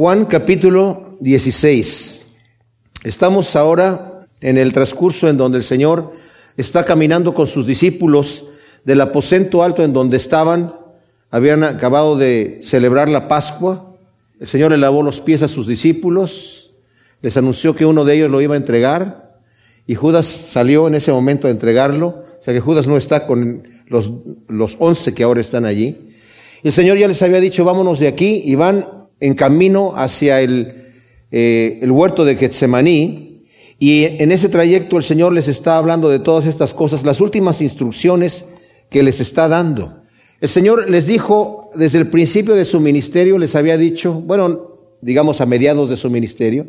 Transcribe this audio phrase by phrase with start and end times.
[0.00, 2.24] Juan capítulo 16.
[3.04, 6.14] Estamos ahora en el transcurso en donde el Señor
[6.56, 8.46] está caminando con sus discípulos
[8.86, 10.74] del aposento alto en donde estaban.
[11.30, 13.94] Habían acabado de celebrar la Pascua.
[14.40, 16.72] El Señor le lavó los pies a sus discípulos.
[17.20, 19.38] Les anunció que uno de ellos lo iba a entregar.
[19.86, 22.24] Y Judas salió en ese momento a entregarlo.
[22.40, 24.10] O sea que Judas no está con los,
[24.48, 26.10] los once que ahora están allí.
[26.62, 30.92] El Señor ya les había dicho, vámonos de aquí y van en camino hacia el,
[31.30, 33.44] eh, el huerto de Getsemaní,
[33.78, 37.62] y en ese trayecto el Señor les está hablando de todas estas cosas, las últimas
[37.62, 38.46] instrucciones
[38.90, 40.02] que les está dando.
[40.40, 44.70] El Señor les dijo desde el principio de su ministerio, les había dicho, bueno,
[45.00, 46.66] digamos a mediados de su ministerio,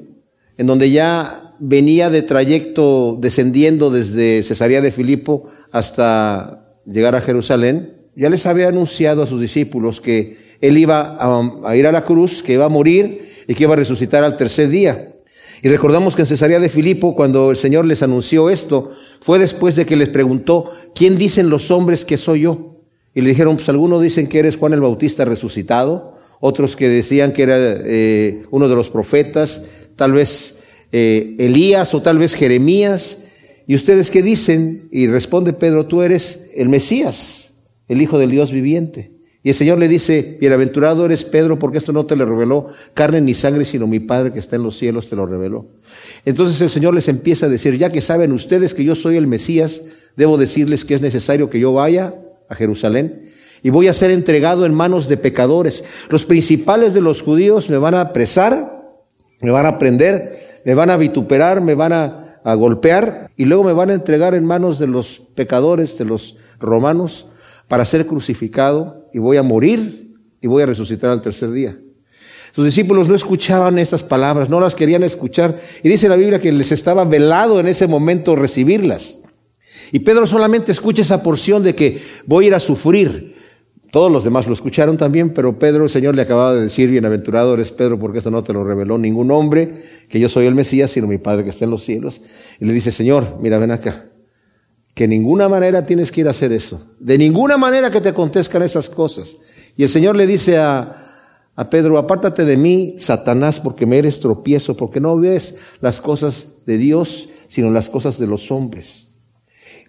[0.58, 7.98] en donde ya venía de trayecto descendiendo desde Cesarea de Filipo hasta llegar a Jerusalén,
[8.16, 12.44] ya les había anunciado a sus discípulos que él iba a, ir a la cruz,
[12.44, 15.16] que iba a morir y que iba a resucitar al tercer día.
[15.64, 18.92] Y recordamos que en Cesarea de Filipo, cuando el Señor les anunció esto,
[19.22, 22.80] fue después de que les preguntó, ¿quién dicen los hombres que soy yo?
[23.14, 27.34] Y le dijeron, pues algunos dicen que eres Juan el Bautista resucitado, otros que decían
[27.34, 30.60] que era eh, uno de los profetas, tal vez
[30.92, 33.24] eh, Elías o tal vez Jeremías.
[33.68, 34.88] ¿Y ustedes qué dicen?
[34.92, 37.54] Y responde Pedro, tú eres el Mesías,
[37.88, 39.11] el Hijo del Dios viviente.
[39.44, 43.22] Y el Señor le dice, bienaventurado eres Pedro, porque esto no te lo reveló carne
[43.22, 45.66] ni sangre, sino mi Padre que está en los cielos te lo reveló.
[46.26, 49.26] Entonces el Señor les empieza a decir, ya que saben ustedes que yo soy el
[49.26, 49.84] Mesías,
[50.16, 52.14] debo decirles que es necesario que yo vaya
[52.50, 53.32] a Jerusalén
[53.64, 55.84] y voy a ser entregado en manos de pecadores.
[56.10, 58.96] Los principales de los judíos me van a apresar,
[59.40, 63.64] me van a prender, me van a vituperar, me van a, a golpear y luego
[63.64, 67.31] me van a entregar en manos de los pecadores, de los romanos
[67.72, 71.80] para ser crucificado y voy a morir y voy a resucitar al tercer día.
[72.52, 75.58] Sus discípulos no escuchaban estas palabras, no las querían escuchar.
[75.82, 79.20] Y dice la Biblia que les estaba velado en ese momento recibirlas.
[79.94, 83.38] Y Pedro solamente escucha esa porción de que voy a ir a sufrir.
[83.90, 87.54] Todos los demás lo escucharon también, pero Pedro, el Señor le acababa de decir, bienaventurado
[87.54, 90.92] eres Pedro, porque esto no te lo reveló ningún hombre, que yo soy el Mesías,
[90.92, 92.20] sino mi Padre que está en los cielos.
[92.60, 94.11] Y le dice, Señor, mira, ven acá
[95.02, 96.80] que ninguna manera tienes que ir a hacer eso.
[97.00, 99.36] De ninguna manera que te acontezcan esas cosas.
[99.76, 104.20] Y el Señor le dice a, a Pedro, apártate de mí, Satanás, porque me eres
[104.20, 109.08] tropiezo, porque no ves las cosas de Dios, sino las cosas de los hombres.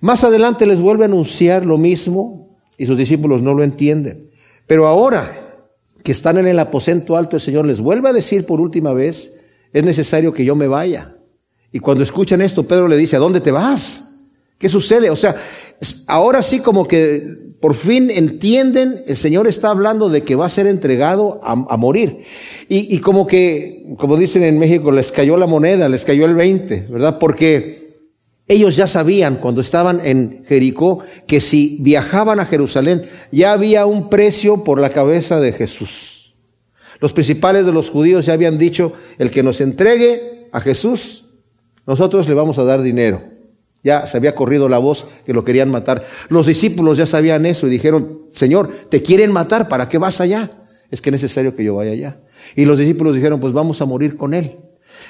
[0.00, 4.31] Más adelante les vuelve a anunciar lo mismo y sus discípulos no lo entienden.
[4.67, 5.69] Pero ahora
[6.03, 9.37] que están en el aposento alto, el Señor les vuelve a decir por última vez,
[9.75, 11.19] es necesario que yo me vaya.
[11.71, 14.09] Y cuando escuchan esto, Pedro le dice, ¿a dónde te vas?
[14.62, 15.11] ¿Qué sucede?
[15.11, 15.34] O sea,
[16.06, 20.49] ahora sí como que por fin entienden, el Señor está hablando de que va a
[20.49, 22.19] ser entregado a, morir.
[22.69, 26.87] Y, como que, como dicen en México, les cayó la moneda, les cayó el 20,
[26.91, 27.19] ¿verdad?
[27.19, 28.05] Porque
[28.47, 34.11] ellos ya sabían cuando estaban en Jericó que si viajaban a Jerusalén ya había un
[34.11, 36.34] precio por la cabeza de Jesús.
[37.00, 41.27] Los principales de los judíos ya habían dicho, el que nos entregue a Jesús,
[41.84, 43.33] nosotros le vamos a dar dinero.
[43.84, 46.06] Ya se había corrido la voz que lo querían matar.
[46.28, 50.50] Los discípulos ya sabían eso y dijeron, Señor, te quieren matar, ¿para qué vas allá?
[50.91, 52.20] Es que es necesario que yo vaya allá.
[52.54, 54.59] Y los discípulos dijeron, pues vamos a morir con él.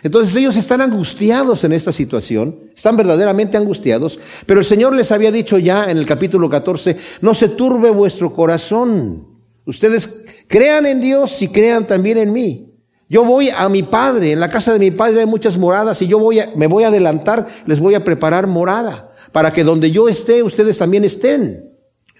[0.02, 5.30] Entonces ellos están angustiados en esta situación, están verdaderamente angustiados, pero el Señor les había
[5.30, 9.26] dicho ya en el capítulo 14, no se turbe vuestro corazón.
[9.64, 12.71] Ustedes crean en Dios y crean también en mí.
[13.12, 16.06] Yo voy a mi padre, en la casa de mi padre hay muchas moradas y
[16.06, 19.90] yo voy a, me voy a adelantar, les voy a preparar morada, para que donde
[19.90, 21.74] yo esté, ustedes también estén.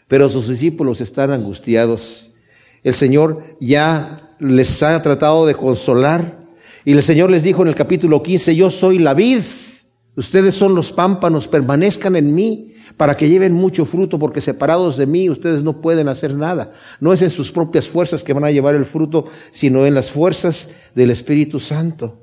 [0.07, 2.33] Pero sus discípulos están angustiados.
[2.83, 6.37] El Señor ya les ha tratado de consolar
[6.85, 9.41] y el Señor les dijo en el capítulo 15, yo soy la vid,
[10.17, 15.07] ustedes son los pámpanos, permanezcan en mí para que lleven mucho fruto, porque separados de
[15.07, 16.73] mí ustedes no pueden hacer nada.
[17.01, 20.11] No es en sus propias fuerzas que van a llevar el fruto, sino en las
[20.11, 22.19] fuerzas del Espíritu Santo.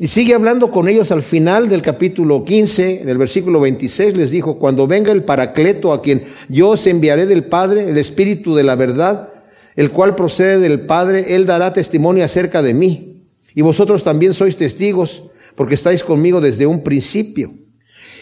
[0.00, 4.30] Y sigue hablando con ellos al final del capítulo 15, en el versículo 26 les
[4.30, 8.62] dijo, cuando venga el Paracleto a quien yo os enviaré del Padre, el Espíritu de
[8.62, 9.30] la verdad,
[9.74, 13.24] el cual procede del Padre, Él dará testimonio acerca de mí.
[13.56, 17.52] Y vosotros también sois testigos, porque estáis conmigo desde un principio.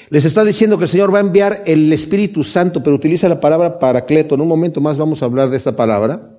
[0.08, 3.40] Les está diciendo que el Señor va a enviar el Espíritu Santo, pero utiliza la
[3.40, 4.34] palabra paracleto.
[4.34, 6.30] En un momento más vamos a hablar de esta palabra.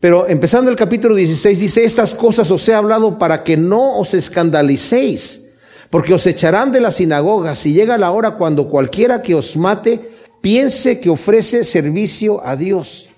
[0.00, 4.14] Pero empezando el capítulo 16 dice, estas cosas os he hablado para que no os
[4.14, 5.46] escandalicéis,
[5.90, 10.10] porque os echarán de las sinagogas y llega la hora cuando cualquiera que os mate
[10.40, 13.10] piense que ofrece servicio a Dios.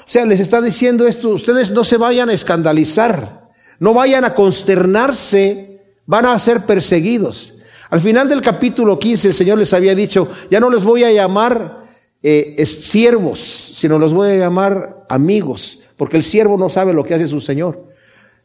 [0.00, 3.46] O sea, les está diciendo esto, ustedes no se vayan a escandalizar,
[3.78, 5.75] No vayan a consternarse,
[6.06, 7.54] van a ser perseguidos.
[7.90, 11.12] Al final del capítulo 15 el Señor les había dicho, ya no les voy a
[11.12, 11.84] llamar
[12.22, 17.14] eh, siervos, sino los voy a llamar amigos, porque el siervo no sabe lo que
[17.14, 17.84] hace su Señor.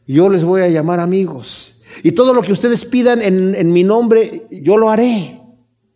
[0.06, 1.80] Yo les voy a llamar amigos.
[2.02, 5.41] Y todo lo que ustedes pidan en, en mi nombre, yo lo haré.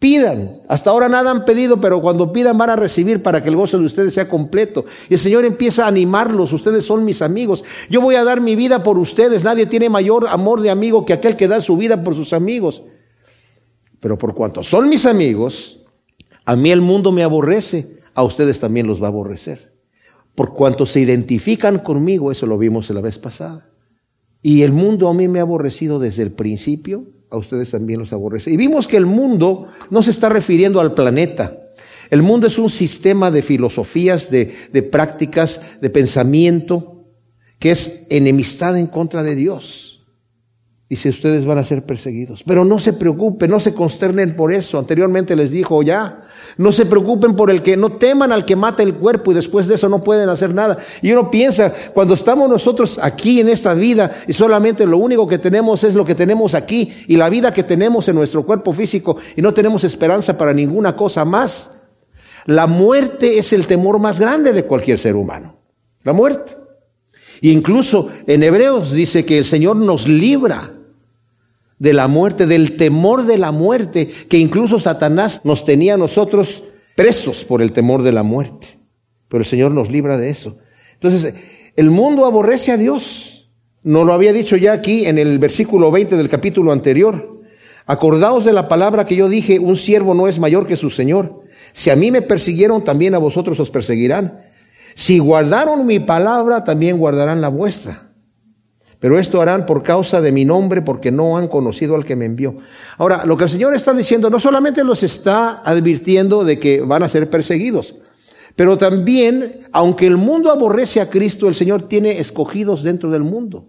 [0.07, 0.61] Pidan.
[0.69, 3.77] Hasta ahora nada han pedido, pero cuando pidan van a recibir para que el gozo
[3.77, 4.85] de ustedes sea completo.
[5.11, 6.53] Y el Señor empieza a animarlos.
[6.53, 7.65] Ustedes son mis amigos.
[7.91, 9.43] Yo voy a dar mi vida por ustedes.
[9.43, 12.85] Nadie tiene mayor amor de amigo que aquel que da su vida por sus amigos.
[13.99, 15.83] Pero por cuanto son mis amigos,
[16.45, 19.73] a mí el mundo me aborrece, a ustedes también los va a aborrecer.
[20.37, 23.73] Por cuanto se identifican conmigo, eso lo vimos la vez pasada.
[24.41, 28.13] Y el mundo a mí me ha aborrecido desde el principio, a ustedes también los
[28.13, 28.51] aborrece.
[28.51, 31.71] Y vimos que el mundo no se está refiriendo al planeta.
[32.11, 37.05] El mundo es un sistema de filosofías, de, de prácticas, de pensamiento,
[37.59, 39.96] que es enemistad en contra de Dios.
[40.89, 42.45] Dice, ustedes van a ser perseguidos.
[42.45, 44.79] Pero no se preocupen, no se consternen por eso.
[44.79, 46.23] Anteriormente les dijo ya,
[46.59, 49.67] no se preocupen por el que, no teman al que mata el cuerpo y después
[49.67, 50.79] de eso no pueden hacer nada.
[51.03, 55.39] Y uno piensa, cuando estamos nosotros aquí en esta vida y solamente lo único que
[55.39, 59.17] tenemos es lo que tenemos aquí y la vida que tenemos en nuestro cuerpo físico
[59.35, 61.83] y no tenemos esperanza para ninguna cosa más.
[62.45, 65.57] La muerte es el temor más grande de cualquier ser humano.
[66.05, 66.53] La muerte.
[67.41, 70.76] Y incluso en Hebreos dice que el Señor nos libra
[71.79, 76.65] de la muerte, del temor de la muerte, que incluso Satanás nos tenía a nosotros
[76.95, 78.79] presos por el temor de la muerte.
[79.29, 80.59] Pero el Señor nos libra de eso.
[80.95, 81.35] Entonces,
[81.77, 83.51] el mundo aborrece a Dios.
[83.83, 87.43] Nos lo había dicho ya aquí en el versículo 20 del capítulo anterior.
[87.85, 91.43] Acordaos de la palabra que yo dije, un siervo no es mayor que su Señor.
[91.73, 94.41] Si a mí me persiguieron, también a vosotros os perseguirán.
[94.95, 98.06] Si guardaron mi palabra, también guardarán la vuestra.
[98.99, 102.25] Pero esto harán por causa de mi nombre, porque no han conocido al que me
[102.25, 102.57] envió.
[102.97, 107.03] Ahora, lo que el Señor está diciendo, no solamente los está advirtiendo de que van
[107.03, 107.95] a ser perseguidos,
[108.57, 113.69] pero también, aunque el mundo aborrece a Cristo, el Señor tiene escogidos dentro del mundo.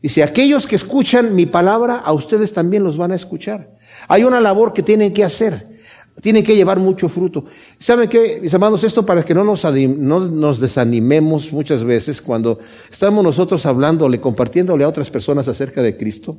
[0.00, 3.76] Dice, aquellos que escuchan mi palabra, a ustedes también los van a escuchar.
[4.08, 5.71] Hay una labor que tienen que hacer.
[6.20, 7.46] Tienen que llevar mucho fruto.
[7.78, 8.84] ¿Saben qué, mis amados?
[8.84, 12.58] Esto para que no nos, no nos desanimemos muchas veces cuando
[12.90, 16.36] estamos nosotros hablándole, compartiéndole a otras personas acerca de Cristo.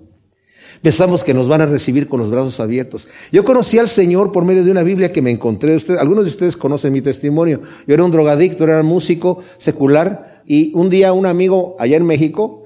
[0.81, 3.07] Pensamos que nos van a recibir con los brazos abiertos.
[3.31, 5.75] Yo conocí al Señor por medio de una Biblia que me encontré.
[5.75, 7.61] Usted, algunos de ustedes conocen mi testimonio.
[7.87, 12.05] Yo era un drogadicto, era un músico secular y un día un amigo allá en
[12.05, 12.63] México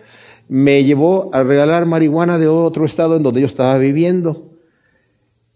[0.50, 4.47] me llevó a regalar marihuana de otro estado en donde yo estaba viviendo.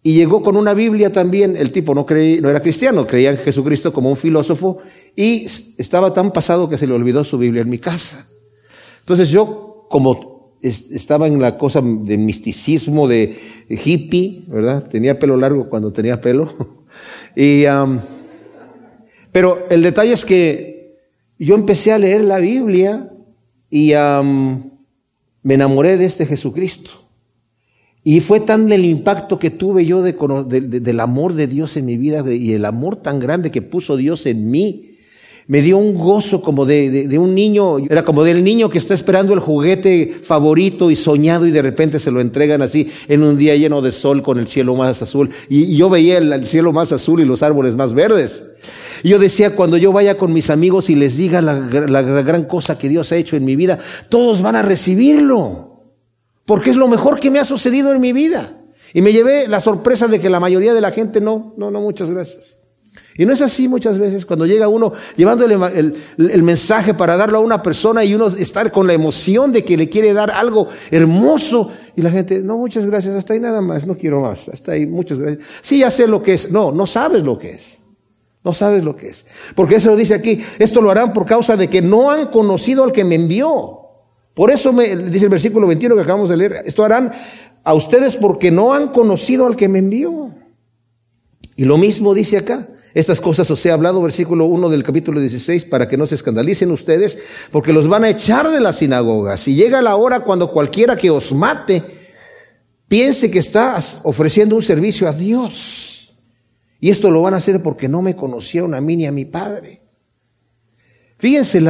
[0.03, 3.37] Y llegó con una Biblia también, el tipo no, creía, no era cristiano, creía en
[3.37, 4.79] Jesucristo como un filósofo
[5.15, 5.45] y
[5.77, 8.27] estaba tan pasado que se le olvidó su Biblia en mi casa.
[8.99, 13.37] Entonces yo, como estaba en la cosa de misticismo, de
[13.69, 14.87] hippie, ¿verdad?
[14.87, 16.51] Tenía pelo largo cuando tenía pelo.
[17.35, 17.63] y,
[19.31, 20.97] pero el detalle es que
[21.37, 23.11] yo empecé a leer la Biblia
[23.69, 23.93] y
[25.43, 27.00] me enamoré de este Jesucristo.
[28.03, 30.13] Y fue tan el impacto que tuve yo de,
[30.61, 34.25] del amor de Dios en mi vida y el amor tan grande que puso Dios
[34.25, 34.87] en mí.
[35.47, 38.93] Me dio un gozo como de, de, un niño, era como del niño que está
[38.93, 43.37] esperando el juguete favorito y soñado y de repente se lo entregan así en un
[43.37, 45.29] día lleno de sol con el cielo más azul.
[45.49, 48.45] Y, yo veía el, cielo más azul y los árboles más verdes.
[49.03, 52.45] Y yo decía, cuando yo vaya con mis amigos y les diga la, la gran
[52.45, 53.77] cosa que Dios ha hecho en mi vida,
[54.09, 55.70] todos van a recibirlo
[56.45, 58.57] porque es lo mejor que me ha sucedido en mi vida.
[58.93, 61.79] Y me llevé la sorpresa de que la mayoría de la gente no, no, no,
[61.81, 62.57] muchas gracias.
[63.17, 67.37] Y no es así muchas veces cuando llega uno llevándole el, el, mensaje para darlo
[67.37, 70.67] a una persona y uno estar con la emoción de que le quiere dar algo
[70.89, 74.73] hermoso y la gente, no, muchas gracias, hasta ahí nada más, no quiero más, hasta
[74.73, 75.45] ahí, muchas gracias.
[75.61, 76.51] Sí, ya sé lo que es.
[76.51, 77.79] No, no sabes lo que es.
[78.43, 79.25] No sabes lo que es.
[79.55, 82.91] Porque eso dice aquí, esto lo harán por causa de que no han conocido al
[82.91, 83.80] que me envió.
[84.33, 87.13] Por eso me dice el versículo 21 que acabamos de leer, esto harán
[87.63, 90.33] a ustedes porque no han conocido al que me envió.
[91.55, 92.67] Y lo mismo dice acá.
[92.93, 96.71] Estas cosas os he hablado, versículo 1 del capítulo 16, para que no se escandalicen
[96.71, 97.17] ustedes,
[97.49, 99.47] porque los van a echar de las sinagogas.
[99.47, 101.81] Y llega la hora cuando cualquiera que os mate
[102.89, 106.17] piense que estás ofreciendo un servicio a Dios.
[106.81, 109.23] Y esto lo van a hacer porque no me conocieron a mí ni a mi
[109.23, 109.80] Padre.
[111.21, 111.61] Fíjense,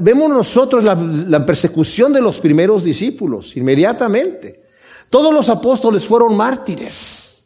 [0.00, 4.62] vemos nosotros la, persecución de los primeros discípulos inmediatamente.
[5.10, 7.42] Todos los apóstoles fueron mártires.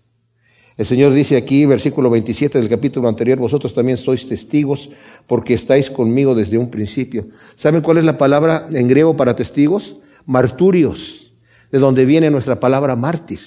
[0.76, 4.90] El Señor dice aquí, versículo 27 del capítulo anterior, vosotros también sois testigos
[5.26, 7.28] porque estáis conmigo desde un principio.
[7.54, 9.96] ¿Saben cuál es la palabra en griego para testigos?
[10.26, 11.32] marturios,
[11.70, 13.40] de donde viene nuestra palabra mártir.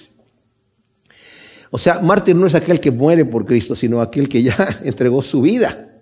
[1.70, 5.22] O sea, mártir no es aquel que muere por Cristo, sino aquel que ya entregó
[5.22, 5.95] su vida.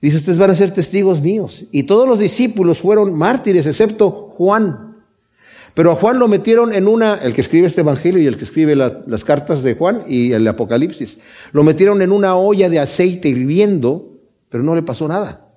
[0.00, 1.66] Dice, ustedes van a ser testigos míos.
[1.72, 4.96] Y todos los discípulos fueron mártires, excepto Juan.
[5.74, 8.44] Pero a Juan lo metieron en una, el que escribe este evangelio y el que
[8.44, 11.18] escribe las cartas de Juan y el Apocalipsis,
[11.52, 15.48] lo metieron en una olla de aceite hirviendo, pero no le pasó nada.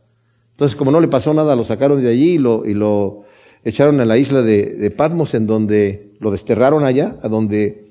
[0.52, 3.24] Entonces, como no le pasó nada, lo sacaron de allí y lo, y lo
[3.64, 7.86] echaron a la isla de, Patmos, en donde lo desterraron allá, a donde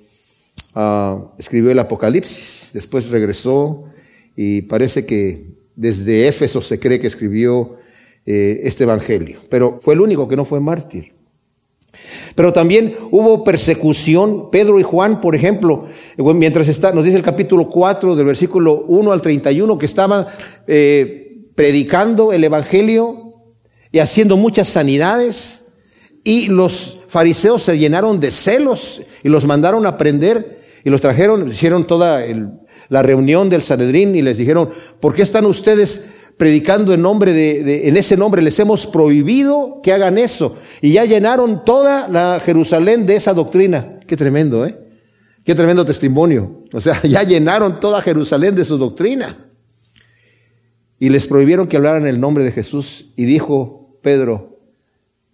[0.75, 2.71] ah, escribió el Apocalipsis.
[2.73, 3.85] Después regresó
[4.37, 7.79] y parece que desde Éfeso se cree que escribió
[8.27, 11.15] eh, este evangelio, pero fue el único que no fue mártir.
[12.35, 14.51] Pero también hubo persecución.
[14.51, 18.85] Pedro y Juan, por ejemplo, eh, mientras está, nos dice el capítulo 4 del versículo
[18.89, 20.27] 1 al 31, que estaban
[20.67, 23.37] eh, predicando el Evangelio
[23.91, 25.69] y haciendo muchas sanidades.
[26.23, 31.49] Y los fariseos se llenaron de celos y los mandaron a prender y los trajeron,
[31.49, 32.23] hicieron toda
[32.91, 34.71] la reunión del Sanedrín y les dijeron,
[35.01, 39.93] ¿por qué están ustedes predicando en nombre de, en ese nombre, les hemos prohibido que
[39.93, 40.57] hagan eso.
[40.81, 44.01] Y ya llenaron toda la Jerusalén de esa doctrina.
[44.07, 44.75] Qué tremendo, ¿eh?
[45.45, 46.65] Qué tremendo testimonio.
[46.73, 49.51] O sea, ya llenaron toda Jerusalén de su doctrina.
[50.99, 53.13] Y les prohibieron que hablaran el nombre de Jesús.
[53.17, 54.59] Y dijo Pedro,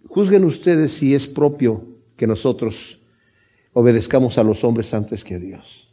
[0.09, 1.87] juzguen ustedes si es propio
[2.17, 2.99] que nosotros
[3.71, 5.87] obedezcamos a los hombres antes que a Dios.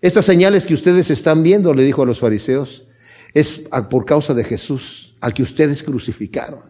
[0.00, 2.86] Estas señales que ustedes están viendo, le dijo a los fariseos,
[3.34, 6.60] es por causa de Jesús, al que ustedes crucificaron.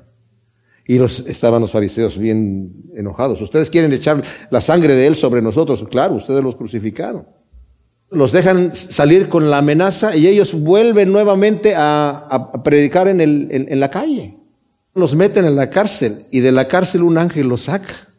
[0.87, 3.41] Y los, estaban los fariseos bien enojados.
[3.41, 5.85] Ustedes quieren echar la sangre de Él sobre nosotros.
[5.89, 7.27] Claro, ustedes los crucificaron.
[8.11, 13.79] Los dejan salir con la amenaza y ellos vuelven nuevamente a, predicar en, el, en
[13.79, 14.37] la calle.
[14.93, 18.10] Los meten en la cárcel y de la cárcel un ángel los saca.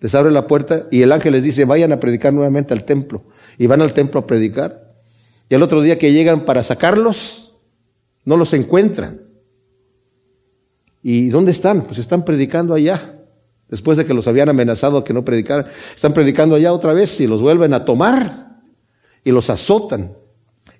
[0.00, 3.24] Les abre la puerta y el ángel les dice, vayan a predicar nuevamente al templo.
[3.58, 4.94] Y van al templo a predicar.
[5.48, 7.54] Y el otro día que llegan para sacarlos,
[8.24, 9.22] no los encuentran.
[11.02, 11.82] ¿Y dónde están?
[11.82, 13.20] Pues están predicando allá.
[13.68, 17.26] Después de que los habían amenazado que no predicaran, están predicando allá otra vez y
[17.26, 18.60] los vuelven a tomar
[19.24, 20.16] y los azotan.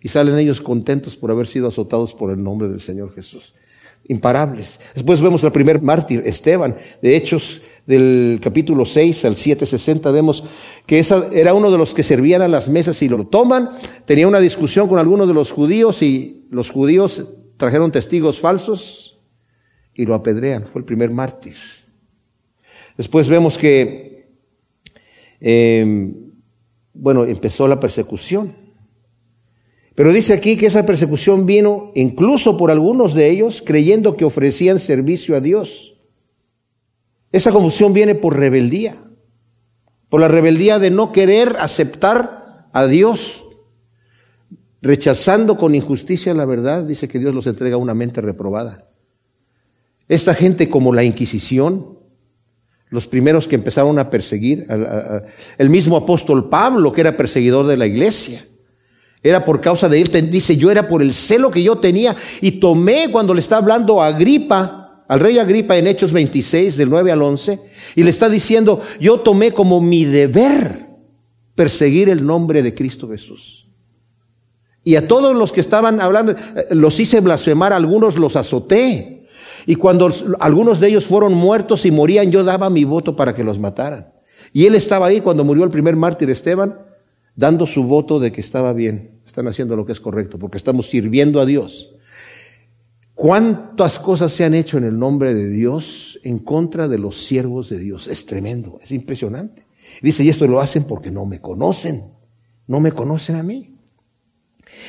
[0.00, 3.54] Y salen ellos contentos por haber sido azotados por el nombre del Señor Jesús.
[4.06, 4.80] Imparables.
[4.94, 10.44] Después vemos al primer mártir, Esteban, de Hechos del capítulo 6 al 760, vemos
[10.86, 13.70] que esa era uno de los que servían a las mesas y lo toman.
[14.06, 19.18] Tenía una discusión con algunos de los judíos y los judíos trajeron testigos falsos
[19.94, 20.66] y lo apedrean.
[20.66, 21.56] Fue el primer mártir.
[22.96, 24.28] Después vemos que,
[25.40, 26.14] em,
[26.92, 28.56] bueno, empezó la persecución.
[29.94, 34.78] Pero dice aquí que esa persecución vino incluso por algunos de ellos creyendo que ofrecían
[34.78, 35.93] servicio a Dios.
[37.34, 38.94] Esa confusión viene por rebeldía,
[40.08, 43.42] por la rebeldía de no querer aceptar a Dios,
[44.80, 48.86] rechazando con injusticia la verdad, dice que Dios los entrega a una mente reprobada.
[50.06, 51.98] Esta gente como la Inquisición,
[52.90, 54.68] los primeros que empezaron a perseguir,
[55.58, 58.46] el mismo apóstol Pablo, que era perseguidor de la iglesia,
[59.24, 62.60] era por causa de él, dice, yo era por el celo que yo tenía y
[62.60, 67.12] tomé cuando le está hablando a Agripa, al rey Agripa en Hechos 26, del 9
[67.12, 67.60] al 11,
[67.94, 70.86] y le está diciendo, yo tomé como mi deber
[71.54, 73.68] perseguir el nombre de Cristo Jesús.
[74.82, 79.26] Y a todos los que estaban hablando, eh, los hice blasfemar, algunos los azoté.
[79.66, 83.44] Y cuando algunos de ellos fueron muertos y morían, yo daba mi voto para que
[83.44, 84.12] los mataran.
[84.52, 86.78] Y él estaba ahí cuando murió el primer mártir Esteban,
[87.34, 90.88] dando su voto de que estaba bien, están haciendo lo que es correcto, porque estamos
[90.90, 91.93] sirviendo a Dios.
[93.14, 97.68] ¿Cuántas cosas se han hecho en el nombre de Dios en contra de los siervos
[97.68, 98.08] de Dios?
[98.08, 99.66] Es tremendo, es impresionante.
[100.02, 102.12] Dice, y esto lo hacen porque no me conocen,
[102.66, 103.70] no me conocen a mí.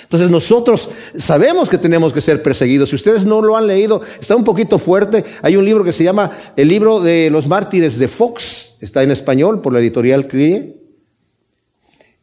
[0.02, 2.90] Entonces nosotros sabemos que tenemos que ser perseguidos.
[2.90, 5.24] Si ustedes no lo han leído, está un poquito fuerte.
[5.44, 8.78] Hay un libro que se llama El libro de los mártires de Fox.
[8.82, 10.85] Está en español por la editorial CRIE.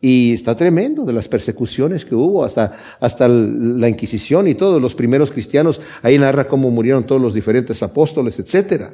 [0.05, 4.97] Y está tremendo de las persecuciones que hubo, hasta, hasta la Inquisición y todos los
[4.97, 5.81] primeros cristianos.
[6.03, 8.87] Ahí narra cómo murieron todos los diferentes apóstoles, etc.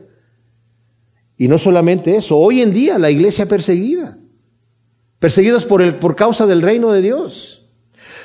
[1.38, 4.18] Y no solamente eso, hoy en día la iglesia perseguida,
[5.18, 7.70] perseguidos por, el, por causa del reino de Dios.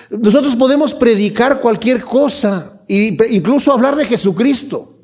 [0.10, 4.98] Nosotros podemos predicar cualquier cosa, incluso hablar de Jesucristo.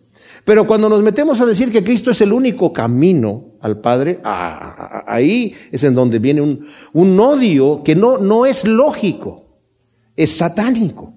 [0.43, 5.03] Pero cuando nos metemos a decir que Cristo es el único camino al Padre, ah,
[5.07, 9.45] ahí es en donde viene un, un odio que no, no es lógico,
[10.15, 11.13] es satánico.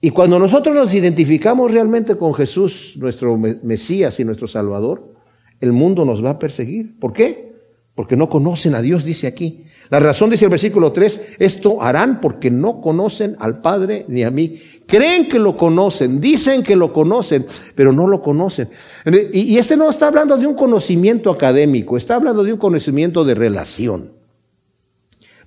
[0.00, 5.14] Y cuando nosotros nos identificamos realmente con Jesús, nuestro Mesías y nuestro Salvador,
[5.60, 6.98] el mundo nos va a perseguir.
[6.98, 7.54] ¿Por qué?
[7.94, 9.64] Porque no conocen a Dios, dice aquí.
[9.88, 14.30] La razón, dice el versículo 3, esto harán porque no conocen al Padre ni a
[14.30, 14.60] mí.
[14.86, 18.68] Creen que lo conocen, dicen que lo conocen, pero no lo conocen.
[19.32, 23.34] Y, este no está hablando de un conocimiento académico, está hablando de un conocimiento de
[23.34, 24.12] relación.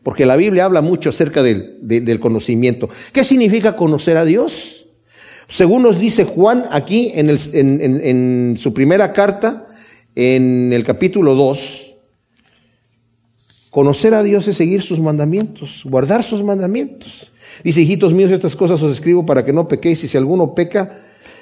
[0.03, 2.89] Porque la Biblia habla mucho acerca del, conocimiento.
[3.13, 4.88] ¿Qué significa conocer a Dios?
[5.48, 9.67] Según nos dice Juan aquí en, en su primera carta,
[10.15, 11.89] en el capítulo 2,
[13.69, 17.31] Conocer a Dios es seguir sus mandamientos, guardar sus mandamientos.
[17.63, 21.01] Dice, hijitos míos, estas cosas os escribo para que no pequéis, y si alguno peca,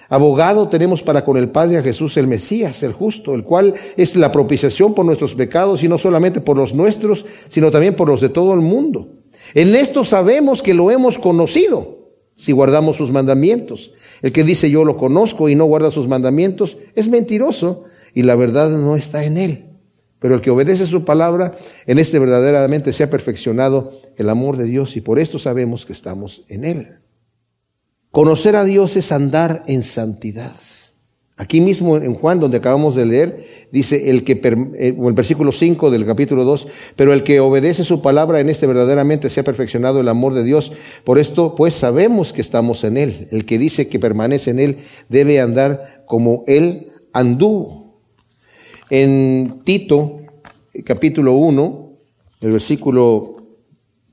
[0.10, 4.16] abogado tenemos para con el Padre a Jesús el Mesías, el justo, el cual es
[4.16, 8.22] la propiciación por nuestros pecados, y no solamente por los nuestros, sino también por los
[8.22, 9.10] de todo el mundo.
[9.54, 11.98] En esto sabemos que lo hemos conocido,
[12.36, 13.94] si guardamos sus mandamientos.
[14.22, 18.36] El que dice yo lo conozco y no guarda sus mandamientos, es mentiroso, y la
[18.36, 19.67] verdad no está en él.
[20.20, 21.56] Pero el que obedece su palabra,
[21.86, 25.94] en este verdaderamente se ha perfeccionado el amor de Dios y por esto sabemos que
[25.94, 26.98] estamos en Él.
[28.12, 30.56] Conocer a Dios es andar en santidad.
[31.40, 35.92] Aquí mismo en Juan, donde acabamos de leer, dice el que, eh, el versículo 5
[35.92, 40.00] del capítulo 2, pero el que obedece su palabra en este verdaderamente se ha perfeccionado
[40.00, 40.72] el amor de Dios.
[41.04, 43.28] Por esto, pues sabemos que estamos en Él.
[43.30, 44.78] El que dice que permanece en Él
[45.10, 47.87] debe andar como Él anduvo.
[48.90, 50.22] En Tito,
[50.86, 51.92] capítulo 1,
[52.40, 53.36] el versículo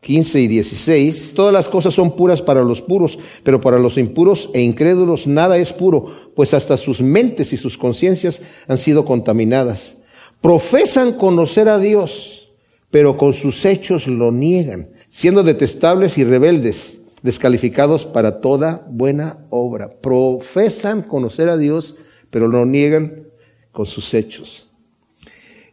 [0.01, 4.51] 15 y 16, todas las cosas son puras para los puros, pero para los impuros
[4.53, 9.99] e incrédulos nada es puro, pues hasta sus mentes y sus conciencias han sido contaminadas.
[10.41, 12.53] Profesan conocer a Dios,
[12.91, 19.89] pero con sus hechos lo niegan, siendo detestables y rebeldes, descalificados para toda buena obra.
[20.01, 21.97] Profesan conocer a Dios,
[22.31, 23.29] pero lo niegan
[23.73, 24.64] con sus hechos.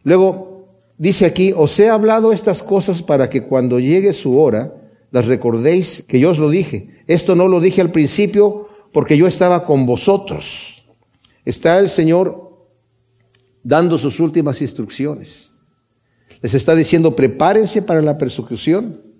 [0.04, 0.68] Luego
[0.98, 4.74] dice aquí, os he hablado estas cosas para que cuando llegue su hora,
[5.10, 6.88] las recordéis que yo os lo dije.
[7.06, 10.84] Esto no lo dije al principio porque yo estaba con vosotros.
[11.44, 12.66] Está el Señor
[13.62, 15.52] dando sus últimas instrucciones.
[16.40, 19.11] Les está diciendo, prepárense para la persecución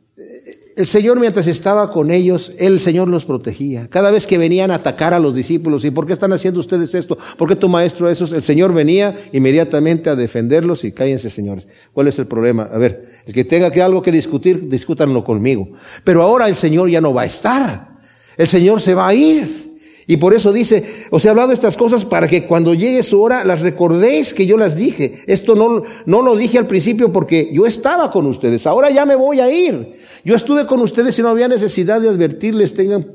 [0.76, 3.88] el Señor mientras estaba con ellos, el Señor los protegía.
[3.88, 6.94] Cada vez que venían a atacar a los discípulos, ¿y por qué están haciendo ustedes
[6.94, 7.18] esto?
[7.36, 8.24] ¿Por qué tu maestro eso?
[8.34, 11.68] El Señor venía inmediatamente a defenderlos y cállense, señores.
[11.92, 12.70] ¿Cuál es el problema?
[12.72, 15.68] A ver, el que tenga que algo que discutir, discútanlo conmigo.
[16.04, 17.92] Pero ahora el Señor ya no va a estar.
[18.36, 19.61] El Señor se va a ir.
[20.06, 23.44] Y por eso dice, os he hablado estas cosas para que cuando llegue su hora
[23.44, 25.22] las recordéis que yo las dije.
[25.26, 28.66] Esto no, no lo dije al principio porque yo estaba con ustedes.
[28.66, 30.00] Ahora ya me voy a ir.
[30.24, 33.12] Yo estuve con ustedes y no había necesidad de advertirles, tengan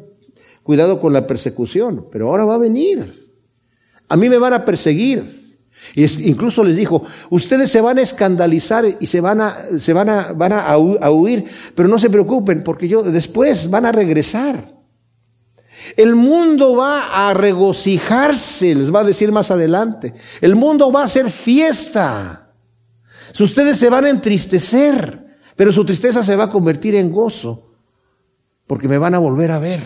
[0.63, 2.07] cuidado con la persecución.
[2.11, 3.27] Pero ahora va a venir.
[4.07, 5.37] A mí me van a perseguir.
[5.93, 10.09] Y incluso les dijo, ustedes se van a escandalizar y se van a, se van
[10.09, 11.45] a, van a huir,
[11.75, 14.76] pero no se preocupen porque yo después van a regresar.
[15.95, 20.13] El mundo va a regocijarse, les va a decir más adelante.
[20.41, 22.51] El mundo va a hacer fiesta.
[23.31, 27.71] Si ustedes se van a entristecer, pero su tristeza se va a convertir en gozo,
[28.67, 29.81] porque me van a volver a ver.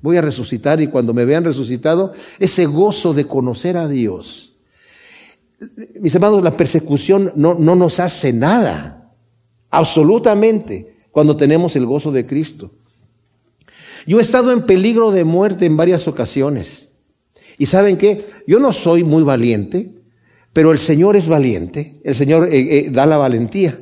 [0.00, 4.56] Voy a resucitar y cuando me vean resucitado, ese gozo de conocer a Dios.
[6.00, 9.14] Mis amados, la persecución no, no nos hace nada,
[9.70, 12.72] absolutamente, cuando tenemos el gozo de Cristo.
[14.06, 16.90] Yo he estado en peligro de muerte en varias ocasiones.
[17.58, 19.94] Y saben qué, yo no soy muy valiente,
[20.52, 23.78] pero el Señor es valiente, el Señor eh, eh, da la valentía.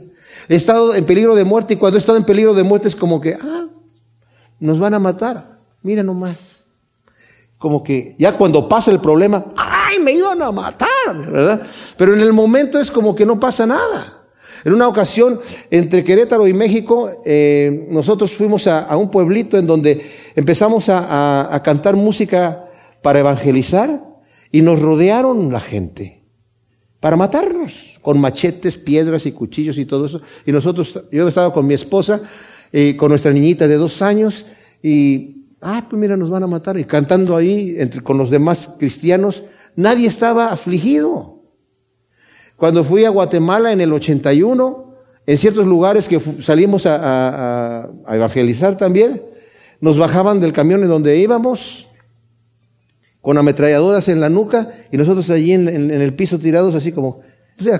[0.48, 2.96] He estado en peligro de muerte y cuando he estado en peligro de muerte es
[2.96, 3.68] como que, ah,
[4.58, 6.64] nos van a matar, mira nomás.
[7.58, 10.88] Como que ya cuando pasa el problema, ay, me iban a matar,
[11.30, 11.62] ¿verdad?
[11.96, 14.19] Pero en el momento es como que no pasa nada.
[14.64, 20.10] En una ocasión, entre Querétaro y México, eh, nosotros fuimos a, un pueblito en donde
[20.34, 22.66] empezamos a, cantar música
[23.02, 24.02] para evangelizar
[24.50, 26.22] y nos rodearon la gente
[26.98, 30.20] para matarnos con machetes, piedras y cuchillos y todo eso.
[30.44, 32.22] Y nosotros, yo estaba con mi esposa,
[32.72, 34.46] y con nuestra niñita de dos años
[34.82, 36.78] y, ah, pues mira, nos van a matar.
[36.78, 39.44] Y cantando ahí entre, con los demás cristianos,
[39.76, 41.39] nadie estaba afligido.
[42.60, 44.94] Cuando fui a Guatemala en el 81,
[45.24, 49.22] en ciertos lugares que salimos a, evangelizar también,
[49.80, 51.88] nos bajaban del camión en donde íbamos
[53.22, 57.22] con ametralladoras en la nuca y nosotros allí en, el piso tirados así como,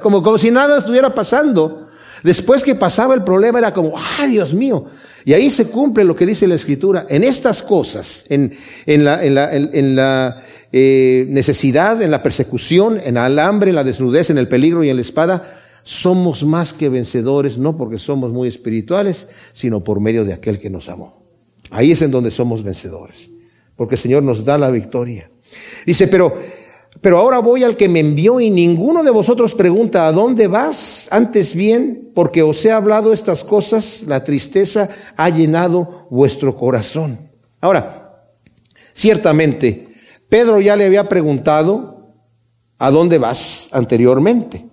[0.01, 1.89] como, como si nada estuviera pasando.
[2.23, 4.87] Después que pasaba el problema era como, ¡ay, Dios mío!
[5.27, 7.05] Y ahí se cumple lo que dice la Escritura.
[7.11, 13.01] En estas cosas, en, en, la, en, la, en, la, eh, necesidad, en la persecución,
[13.03, 16.73] en el hambre, en la desnudez, en el peligro y en la espada, somos más
[16.73, 21.25] que vencedores, no porque somos muy espirituales, sino por medio de aquel que nos amó.
[21.71, 23.31] Ahí es en donde somos vencedores,
[23.77, 25.31] porque el Señor nos da la victoria.
[25.87, 26.37] Dice, pero,
[27.01, 31.09] pero ahora voy al que me envió y ninguno de vosotros pregunta, ¿a dónde vas?
[31.11, 37.31] Antes bien, porque os he hablado estas cosas, la tristeza ha llenado vuestro corazón.
[37.61, 38.25] Ahora,
[38.93, 39.90] ciertamente,
[40.31, 42.15] Pedro ya le había preguntado,
[42.79, 44.65] ¿a dónde vas anteriormente?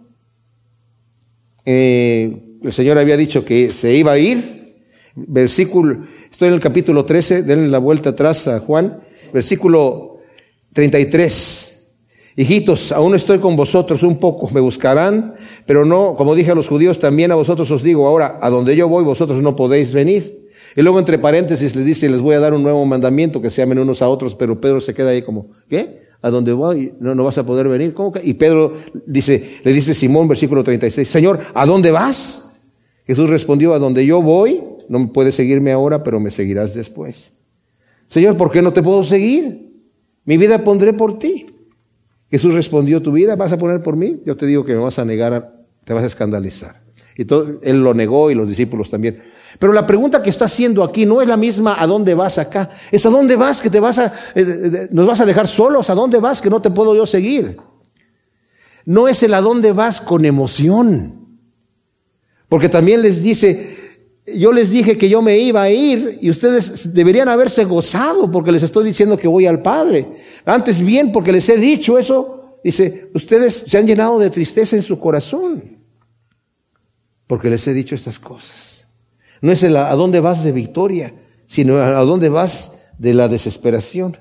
[1.66, 4.86] Eh, el Señor había dicho que se iba a ir.
[5.16, 9.02] Versículo, estoy en el capítulo 13, denle la vuelta atrás a Juan.
[9.34, 10.20] Versículo
[10.74, 11.68] 33.
[12.36, 15.34] Hijitos, aún estoy con vosotros un poco, me buscarán,
[15.66, 18.76] pero no, como dije a los judíos, también a vosotros os digo, ahora, a donde
[18.76, 20.47] yo voy, vosotros no podéis venir.
[20.78, 23.64] Y luego entre paréntesis les dice, les voy a dar un nuevo mandamiento, que se
[23.64, 26.06] amen unos a otros, pero Pedro se queda ahí como, ¿qué?
[26.22, 27.96] a donde voy, no, no vas a poder venir.
[27.96, 28.22] ¿Cómo que?
[28.24, 32.52] Y Pedro dice, le dice Simón, versículo 36, Señor, ¿a dónde vas?
[33.08, 37.34] Jesús respondió, a donde yo voy, no puedes seguirme ahora, pero me seguirás después.
[38.08, 39.72] Señor, ¿por qué no te puedo seguir?
[40.26, 41.48] Mi vida pondré por ti.
[42.30, 44.22] Jesús respondió, ¿tu vida vas a poner por mí?
[44.26, 46.82] Yo te digo que me vas a negar, te vas a escandalizar.
[47.18, 49.24] Y todo, él lo negó y los discípulos también.
[49.60, 52.70] Pero la pregunta que está haciendo aquí no es la misma a dónde vas acá.
[52.92, 55.90] Es a dónde vas que te vas a, eh, nos vas a dejar solos.
[55.90, 57.58] A dónde vas que no te puedo yo seguir.
[58.86, 61.28] No es el a dónde vas con emoción.
[62.50, 63.78] Porque también les dice,
[64.26, 68.52] yo les dije que yo me iba a ir y ustedes deberían haberse gozado porque
[68.52, 70.08] les estoy diciendo que voy al Padre.
[70.46, 74.84] Antes bien, porque les he dicho eso, dice, ustedes se han llenado de tristeza en
[74.84, 75.78] su corazón.
[77.26, 78.77] Porque les he dicho estas cosas.
[79.42, 81.14] No es el a dónde vas de victoria,
[81.46, 84.18] sino a dónde vas de la desesperación.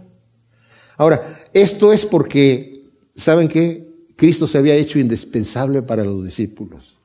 [0.96, 3.86] Ahora, esto es porque, ¿saben qué?
[4.16, 6.98] Cristo se había hecho indispensable para los discípulos.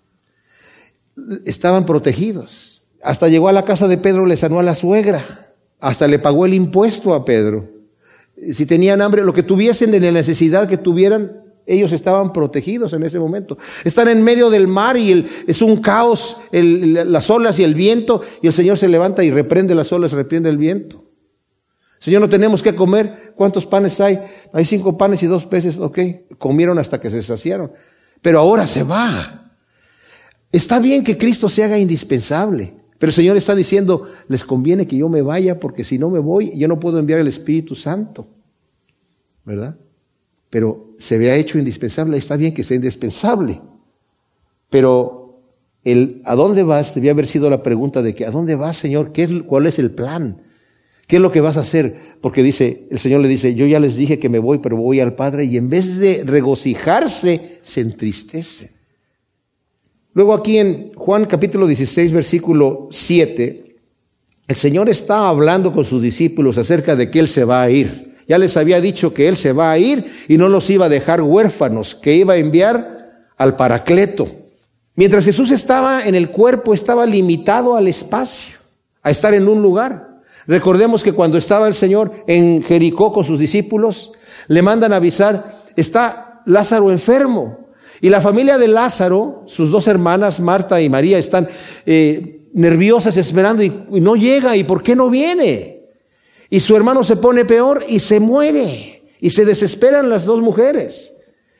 [1.45, 2.83] Estaban protegidos.
[3.03, 5.53] Hasta llegó a la casa de Pedro, le sanó a la suegra.
[5.79, 7.69] Hasta le pagó el impuesto a Pedro.
[8.53, 13.03] Si tenían hambre, lo que tuviesen de la necesidad que tuvieran, ellos estaban protegidos en
[13.03, 13.57] ese momento.
[13.83, 18.47] Están en medio del mar y es un caos, las olas y el viento, y
[18.47, 21.05] el Señor se levanta y reprende las olas, reprende el viento.
[22.01, 23.33] Señor, no tenemos que comer.
[23.35, 24.19] ¿Cuántos panes hay?
[24.51, 25.77] Hay cinco panes y dos peces.
[25.77, 25.99] Ok,
[26.39, 27.71] comieron hasta que se saciaron.
[28.23, 29.51] Pero ahora se va.
[30.51, 32.73] Está bien que Cristo se haga indispensable.
[32.97, 36.19] Pero el Señor está diciendo, les conviene que yo me vaya porque si no me
[36.19, 38.27] voy, yo no puedo enviar el Espíritu Santo.
[39.45, 39.77] ¿Verdad?
[40.51, 43.61] Pero se había hecho indispensable, está bien que sea indispensable,
[44.69, 45.39] pero
[45.83, 46.93] el ¿a dónde vas?
[46.93, 49.13] debía haber sido la pregunta de que ¿a dónde vas, Señor?
[49.13, 50.43] ¿Qué es, ¿Cuál es el plan?
[51.07, 52.17] ¿Qué es lo que vas a hacer?
[52.21, 54.99] Porque dice, el Señor le dice, yo ya les dije que me voy, pero voy
[54.99, 58.71] al Padre, y en vez de regocijarse, se entristece.
[60.13, 63.75] Luego aquí en Juan capítulo 16, versículo 7,
[64.47, 68.10] el Señor está hablando con sus discípulos acerca de que Él se va a ir.
[68.27, 70.89] Ya les había dicho que Él se va a ir y no los iba a
[70.89, 74.29] dejar huérfanos, que iba a enviar al Paracleto.
[74.95, 78.57] Mientras Jesús estaba en el cuerpo, estaba limitado al espacio,
[79.01, 80.21] a estar en un lugar.
[80.47, 84.11] Recordemos que cuando estaba el Señor en Jericó con sus discípulos,
[84.47, 87.69] le mandan avisar, está Lázaro enfermo.
[88.01, 91.47] Y la familia de Lázaro, sus dos hermanas, Marta y María, están
[91.85, 94.55] eh, nerviosas esperando y no llega.
[94.55, 95.80] ¿Y por qué no viene?
[96.51, 99.03] Y su hermano se pone peor y se muere.
[99.21, 101.13] Y se desesperan las dos mujeres.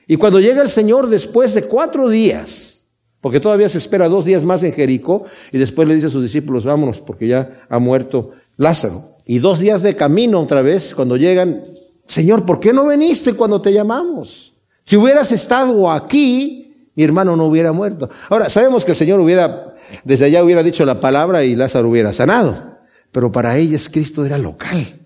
[0.05, 2.85] Y cuando llega el Señor después de cuatro días,
[3.21, 6.23] porque todavía se espera dos días más en Jericó, y después le dice a sus
[6.23, 9.15] discípulos, vámonos, porque ya ha muerto Lázaro.
[9.25, 11.63] Y dos días de camino otra vez, cuando llegan,
[12.05, 14.51] Señor, ¿por qué no viniste cuando te llamamos?
[14.83, 18.09] Si hubieras estado aquí, mi hermano no hubiera muerto.
[18.27, 19.73] Ahora, sabemos que el Señor hubiera,
[20.03, 22.70] desde allá hubiera dicho la palabra y Lázaro hubiera sanado
[23.11, 24.99] pero para ellas Cristo era local.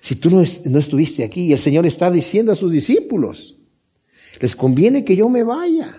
[0.00, 0.42] Si tú no,
[0.78, 3.56] estuviste aquí, el Señor está diciendo a sus discípulos,
[4.40, 5.96] les conviene que yo me vaya,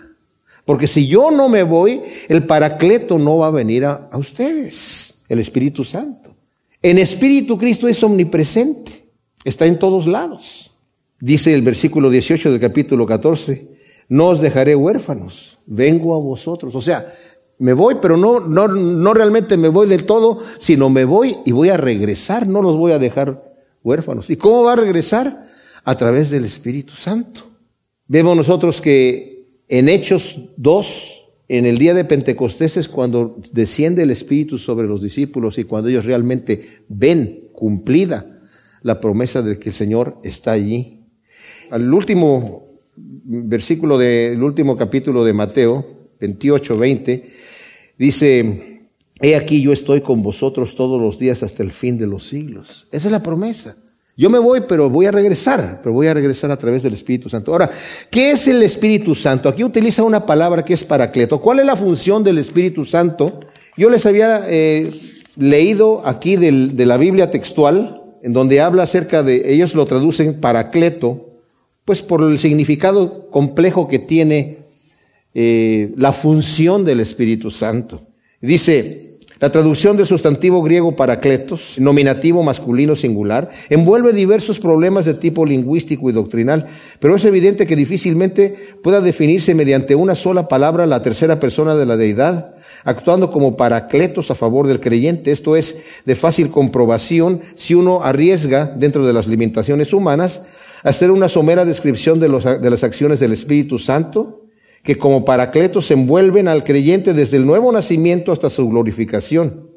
[0.66, 5.24] porque si yo no me voy, el paracleto no va a venir a, a ustedes,
[5.28, 6.36] el Espíritu Santo.
[6.82, 9.10] En Espíritu Cristo es omnipresente,
[9.44, 10.72] está en todos lados.
[11.20, 16.74] Dice el versículo 18 del capítulo 14, no os dejaré huérfanos, vengo a vosotros.
[16.76, 17.14] O sea,
[17.60, 21.52] me voy, pero no, no, no realmente me voy del todo, sino me voy y
[21.52, 24.30] voy a regresar, no los voy a dejar huérfanos.
[24.30, 25.50] ¿Y cómo va a regresar?
[25.84, 27.42] A través del Espíritu Santo.
[28.08, 34.12] Vemos nosotros que en Hechos 2, en el día de Pentecostés es cuando desciende el
[34.12, 38.40] Espíritu sobre los discípulos y cuando ellos realmente ven cumplida
[38.84, 41.02] la promesa de que el Señor está allí.
[41.72, 45.86] al último versículo del último capítulo de Mateo,
[46.20, 47.30] 28, 20,
[48.00, 48.88] dice,
[49.22, 52.88] he aquí yo estoy con vosotros todos los días hasta el fin de los siglos.
[52.92, 53.76] Esa es la promesa.
[54.18, 57.30] Yo me voy, pero voy a regresar, pero voy a regresar a través del Espíritu
[57.30, 57.54] Santo.
[57.54, 57.72] Ahora,
[58.10, 59.48] ¿qué es el Espíritu Santo?
[59.48, 61.40] Aquí utiliza una palabra que es paracleto.
[61.40, 63.40] ¿Cuál es la función del Espíritu Santo?
[63.78, 64.92] Yo les había eh,
[65.38, 71.30] leído aquí de la Biblia textual, en donde habla acerca de, ellos lo traducen paracleto,
[71.86, 74.59] pues por el significado complejo que tiene
[75.34, 78.08] eh, la función del Espíritu Santo.
[78.42, 85.46] Dice, la traducción del sustantivo griego paracletos, nominativo masculino singular, envuelve diversos problemas de tipo
[85.46, 86.66] lingüístico y doctrinal,
[87.00, 91.86] pero es evidente que difícilmente pueda definirse mediante una sola palabra la tercera persona de
[91.86, 95.32] la deidad, actuando como paracletos a favor del creyente.
[95.32, 100.42] Esto es de fácil comprobación si uno arriesga, dentro de las limitaciones humanas,
[100.84, 104.39] hacer una somera descripción de, de las acciones del Espíritu Santo,
[104.84, 109.70] que como paracletos envuelven al creyente desde el nuevo nacimiento hasta su glorificación.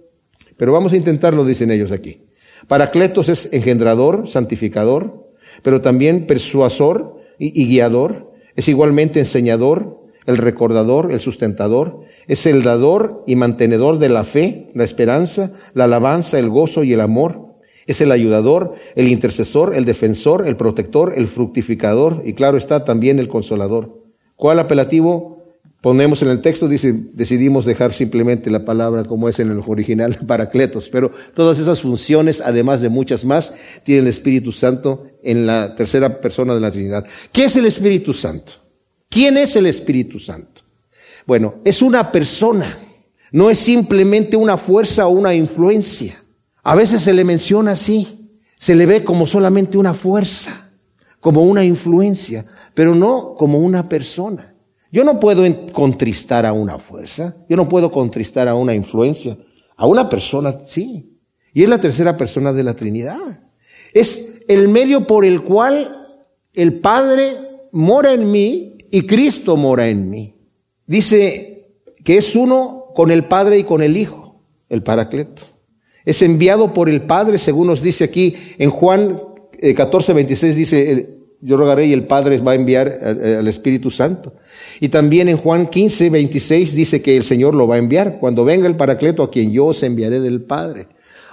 [0.57, 2.27] Pero vamos a intentarlo, dicen ellos aquí.
[2.69, 5.29] Paracletos es engendrador, santificador,
[5.63, 8.33] pero también persuasor y, guiador.
[8.55, 12.01] Es igualmente enseñador, el recordador, el sustentador.
[12.29, 16.93] Es el dador y mantenedor de la fe, la esperanza, la alabanza, el gozo y
[16.93, 17.57] el amor.
[17.87, 23.19] Es el ayudador, el intercesor, el defensor, el protector, el fructificador y claro está también
[23.19, 24.02] el consolador.
[24.43, 26.67] ¿Cuál apelativo ponemos en el texto?
[26.67, 31.81] Dice, decidimos dejar simplemente la palabra como es en el original, paracletos, pero todas esas
[31.81, 36.73] funciones, además de muchas más, tiene el Espíritu Santo en la tercera persona de la
[36.73, 37.07] Trinidad.
[37.31, 38.55] ¿Qué es el Espíritu Santo?
[39.09, 40.63] ¿Quién es el Espíritu Santo?
[41.25, 42.81] Bueno, es una persona,
[43.31, 46.21] no es simplemente una fuerza o una influencia.
[46.65, 48.29] A veces se le menciona así,
[48.59, 50.69] se le ve como solamente una fuerza,
[51.21, 54.55] como una influencia pero no como una persona.
[54.91, 59.39] Yo no puedo contristar a una fuerza, yo no puedo contristar a una influencia,
[59.77, 61.19] a una persona sí.
[61.55, 63.41] Y es la tercera persona de la Trinidad.
[63.95, 66.21] Es el medio por el cual
[66.53, 67.39] el Padre
[67.73, 70.37] mora en mí y Cristo mora en mí.
[70.87, 75.43] Dice que es uno con el Padre y con el Hijo, el Paracleto.
[76.05, 79.23] Es enviado por el Padre, según nos dice aquí en Juan
[79.75, 84.35] 14, eh, 26, dice, yo rogaré y el Padre va a enviar al Espíritu Santo.
[84.81, 88.45] Y también en Juan 15, 26 dice que el Señor lo va a enviar cuando
[88.45, 90.87] venga el Paracleto a quien yo os enviaré del Padre.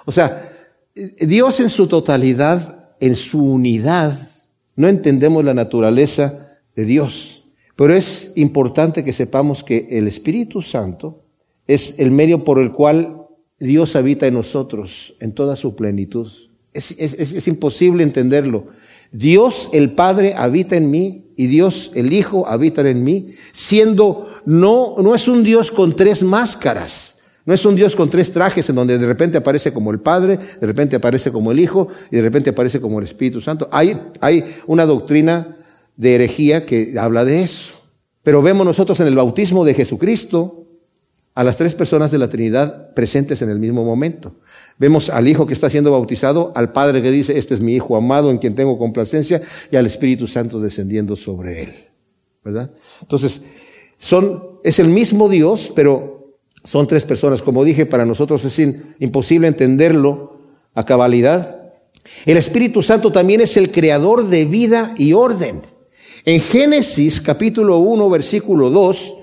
[0.06, 0.52] O sea,
[0.96, 4.18] Dios en su totalidad, en su unidad,
[4.76, 7.46] no entendemos la naturaleza de Dios.
[7.76, 11.24] Pero es importante que sepamos que el Espíritu Santo
[11.68, 13.28] es el medio por el cual
[13.60, 16.32] Dios habita en nosotros en toda su plenitud.
[16.74, 18.68] Es, es, es imposible entenderlo
[19.12, 24.96] Dios el Padre habita en mí y Dios el Hijo habita en mí, siendo no,
[24.98, 27.18] no es un Dios con tres máscaras.
[27.46, 30.38] No es un Dios con tres trajes en donde de repente aparece como el Padre,
[30.38, 33.68] de repente aparece como el Hijo y de repente aparece como el Espíritu Santo.
[33.72, 35.58] Hay, hay una doctrina
[35.96, 37.74] de herejía que habla de eso.
[38.22, 40.68] Pero vemos nosotros en el bautismo de Jesucristo
[41.34, 44.36] a las tres personas de la Trinidad presentes en el mismo momento.
[44.80, 47.98] Vemos al Hijo que está siendo bautizado, al Padre que dice, este es mi Hijo
[47.98, 51.74] amado en quien tengo complacencia, y al Espíritu Santo descendiendo sobre él.
[52.44, 52.72] ¿Verdad?
[53.02, 53.44] Entonces,
[53.98, 57.42] son, es el mismo Dios, pero son tres personas.
[57.42, 58.58] Como dije, para nosotros es
[59.00, 60.40] imposible entenderlo
[60.74, 61.74] a cabalidad.
[62.26, 65.62] El Espíritu Santo también es el creador de vida y orden.
[66.24, 69.14] En Génesis capítulo 1, versículo 2,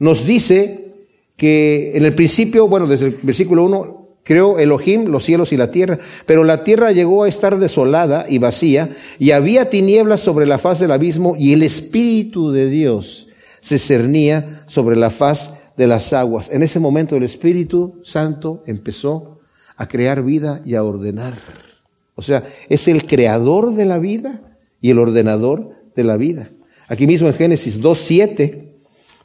[0.00, 0.94] nos dice
[1.36, 5.70] que en el principio, bueno, desde el versículo 1, Creó Elohim los cielos y la
[5.70, 10.58] tierra, pero la tierra llegó a estar desolada y vacía, y había tinieblas sobre la
[10.58, 13.28] faz del abismo, y el Espíritu de Dios
[13.60, 16.50] se cernía sobre la faz de las aguas.
[16.50, 19.40] En ese momento el Espíritu Santo empezó
[19.76, 21.34] a crear vida y a ordenar.
[22.14, 24.40] O sea, es el creador de la vida
[24.80, 26.50] y el ordenador de la vida.
[26.88, 28.72] Aquí mismo en Génesis 2.7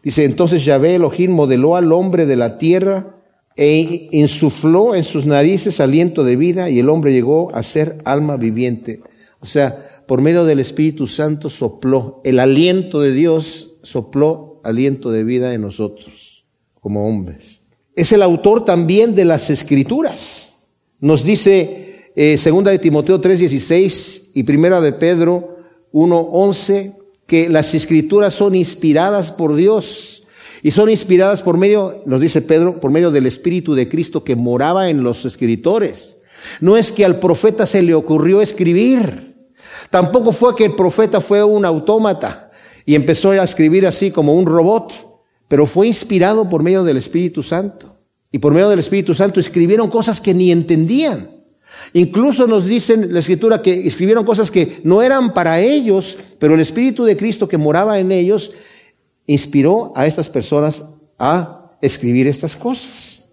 [0.04, 3.18] dice, entonces Yahvé Elohim modeló al hombre de la tierra
[3.56, 8.38] e insufló en sus narices aliento de vida y el hombre llegó a ser alma
[8.38, 9.02] viviente.
[9.40, 15.24] O sea, por medio del Espíritu Santo sopló, el aliento de Dios sopló aliento de
[15.24, 16.46] vida en nosotros
[16.80, 17.62] como hombres.
[17.96, 20.56] Es el autor también de las escrituras.
[21.00, 25.58] Nos dice eh, segunda de Timoteo 3:16 y primera de Pedro
[25.92, 26.96] 1:11
[27.28, 30.23] que las escrituras son inspiradas por Dios
[30.64, 34.36] y son inspiradas por medio, nos dice Pedro, por medio del Espíritu de Cristo que
[34.36, 36.18] moraba en los escritores.
[36.62, 39.34] No es que al profeta se le ocurrió escribir,
[39.90, 42.52] Tampoco fue que el profeta fue un autómata
[42.86, 44.94] y empezó a escribir así como un robot,
[45.48, 47.96] pero fue inspirado por medio del Espíritu Santo.
[48.32, 51.30] Y por medio del Espíritu Santo escribieron cosas que ni entendían.
[51.94, 56.60] Incluso nos dicen la escritura que escribieron cosas que no eran para ellos, pero el
[56.60, 58.54] Espíritu de Cristo que moraba en ellos
[59.26, 60.86] inspiró a estas personas
[61.18, 63.30] a escribir estas cosas.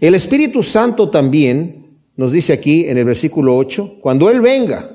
[0.00, 4.90] El Espíritu Santo también nos dice aquí en el versículo 8, cuando Él venga,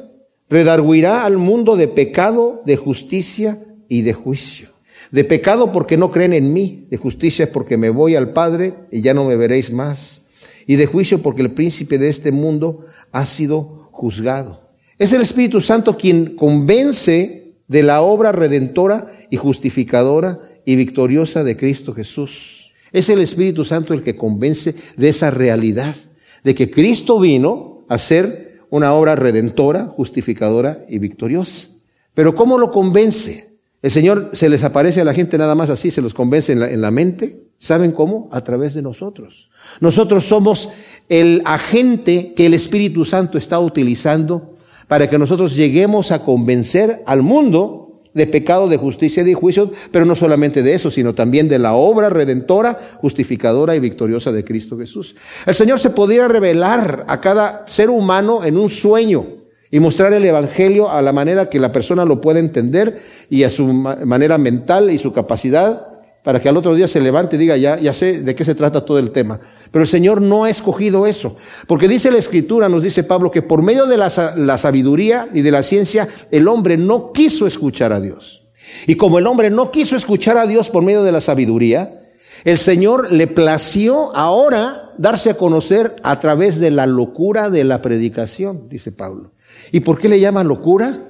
[0.50, 4.70] redarguirá al mundo de pecado, de justicia y de juicio.
[5.12, 9.02] De pecado porque no creen en mí, de justicia porque me voy al Padre y
[9.02, 10.24] ya no me veréis más.
[10.68, 14.62] Y de juicio porque el príncipe de este mundo ha sido juzgado.
[14.98, 21.58] Es el Espíritu Santo quien convence de la obra redentora y justificadora y victoriosa de
[21.58, 22.72] Cristo Jesús.
[22.92, 25.96] Es el Espíritu Santo el que convence de esa realidad,
[26.44, 31.70] de que Cristo vino a ser una obra redentora, justificadora y victoriosa.
[32.14, 33.56] Pero ¿cómo lo convence?
[33.82, 36.82] El Señor se les aparece a la gente nada más así, se los convence en
[36.82, 37.44] la, mente.
[37.58, 38.30] ¿Saben cómo?
[38.32, 39.50] A través de nosotros.
[39.80, 40.70] Nosotros somos
[41.08, 44.55] el agente que el Espíritu Santo está utilizando
[44.88, 49.72] para que nosotros lleguemos a convencer al mundo de pecado, de justicia y de juicio,
[49.92, 54.46] pero no solamente de eso, sino también de la obra redentora, justificadora y victoriosa de
[54.46, 55.16] Cristo Jesús.
[55.46, 59.26] El Señor se podría revelar a cada ser humano en un sueño
[59.70, 63.50] y mostrar el Evangelio a la manera que la persona lo pueda entender y a
[63.50, 67.58] su manera mental y su capacidad para que al otro día se levante y diga,
[67.58, 69.42] ya, ya sé de qué se trata todo el tema.
[69.76, 71.36] Pero el Señor no ha escogido eso,
[71.68, 75.52] porque dice la Escritura, nos dice Pablo, que por medio de la, sabiduría y de
[75.52, 78.48] la ciencia, el hombre no quiso escuchar a Dios.
[78.88, 82.04] Y como el hombre no quiso escuchar a Dios por medio de la sabiduría,
[82.46, 87.82] el Señor le plació ahora darse a conocer a través de la locura de la
[87.82, 89.34] predicación, dice Pablo.
[89.74, 91.04] ¿Y por qué le llaman locura?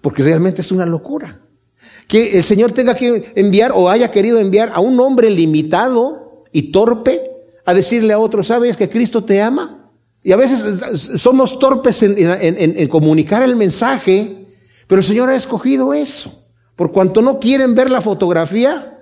[0.00, 1.42] Porque realmente es una locura.
[2.08, 6.72] Que el Señor tenga que enviar o haya querido enviar a un hombre limitado y
[6.72, 7.35] torpe
[7.66, 9.90] a decirle a otro, ¿sabes que Cristo te ama?
[10.22, 14.46] Y a veces somos torpes en, comunicar el mensaje,
[14.86, 16.48] pero el Señor ha escogido eso.
[16.76, 18.98] Por cuanto no quieren ver la fotografía,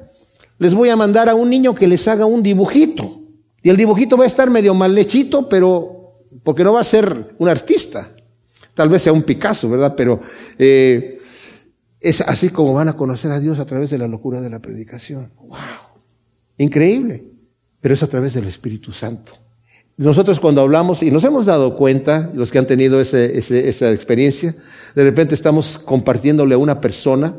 [0.59, 3.20] les voy a mandar a un niño que les haga un dibujito.
[3.62, 7.35] Y el dibujito va a estar medio mal lechito, pero porque no va a ser
[7.38, 8.11] un artista.
[8.74, 9.94] Tal vez sea un Picasso, ¿verdad?
[9.96, 10.20] Pero
[10.59, 11.20] eh,
[12.00, 14.61] es así como van a conocer a Dios a través de la locura de la
[14.61, 15.33] predicación.
[15.38, 15.59] ¡Wow!
[16.59, 17.33] Increíble.
[17.84, 19.34] Pero es a través del Espíritu Santo.
[19.98, 24.54] Nosotros cuando hablamos, y nos hemos dado cuenta, los que han tenido esa experiencia,
[24.94, 27.36] de repente estamos compartiéndole a una persona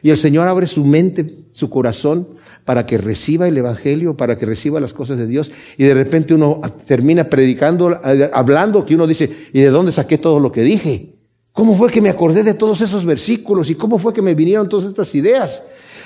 [0.00, 2.28] y el Señor abre su mente, su corazón,
[2.64, 5.50] para que reciba el Evangelio, para que reciba las cosas de Dios.
[5.76, 7.98] Y de repente uno termina predicando,
[8.32, 11.16] hablando, que uno dice, ¿y de dónde saqué todo lo que dije?
[11.50, 13.68] ¿Cómo fue que me acordé de todos esos versículos?
[13.70, 15.64] ¿Y cómo fue que me vinieron todas estas ideas?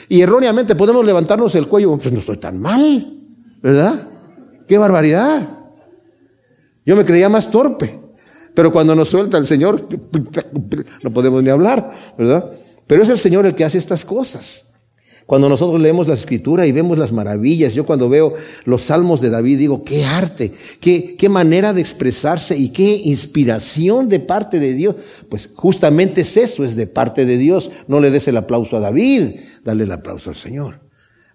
[0.08, 3.17] Y erróneamente podemos levantarnos el cuello, pues no estoy tan mal,
[3.62, 4.08] ¿verdad?
[4.66, 5.48] ¡Qué barbaridad!
[6.84, 8.00] Yo me creía más torpe,
[8.54, 9.88] pero cuando nos suelta el Señor,
[11.02, 12.50] no podemos ni hablar, ¿verdad?
[12.86, 14.68] Pero es el Señor el que hace estas cosas.
[15.28, 18.32] Cuando nosotros leemos la escritura y vemos las maravillas, yo cuando veo
[18.64, 24.08] los salmos de David digo, qué arte, qué, qué manera de expresarse y qué inspiración
[24.08, 24.96] de parte de Dios.
[25.28, 27.70] Pues justamente es eso, es de parte de Dios.
[27.88, 30.80] No le des el aplauso a David, dale el aplauso al Señor,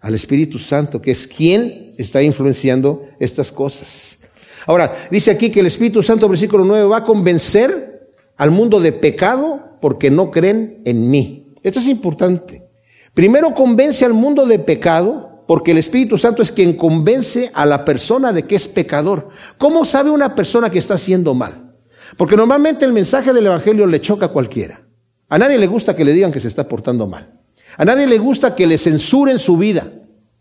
[0.04, 4.20] al Espíritu Santo, que es quien está influenciando estas cosas.
[4.68, 8.92] Ahora, dice aquí que el Espíritu Santo, versículo 9, va a convencer al mundo de
[8.92, 11.54] pecado porque no creen en mí.
[11.64, 12.68] Esto es importante.
[13.14, 17.86] Primero convence al mundo de pecado, porque el Espíritu Santo es quien convence a la
[17.86, 19.30] persona de que es pecador.
[19.58, 21.76] ¿Cómo sabe una persona que está haciendo mal?
[22.18, 24.82] Porque normalmente el mensaje del Evangelio le choca a cualquiera.
[25.30, 27.43] A nadie le gusta que le digan que se está portando mal.
[27.78, 29.92] A nadie le gusta que le censuren su vida.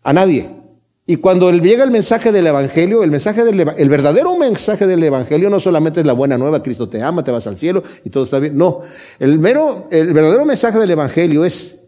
[0.03, 0.49] A nadie.
[1.05, 5.49] Y cuando llega el mensaje del Evangelio, el mensaje del el verdadero mensaje del Evangelio
[5.49, 8.23] no solamente es la buena nueva, Cristo te ama, te vas al cielo y todo
[8.23, 8.57] está bien.
[8.57, 8.81] No,
[9.19, 11.81] el mero, el verdadero mensaje del Evangelio es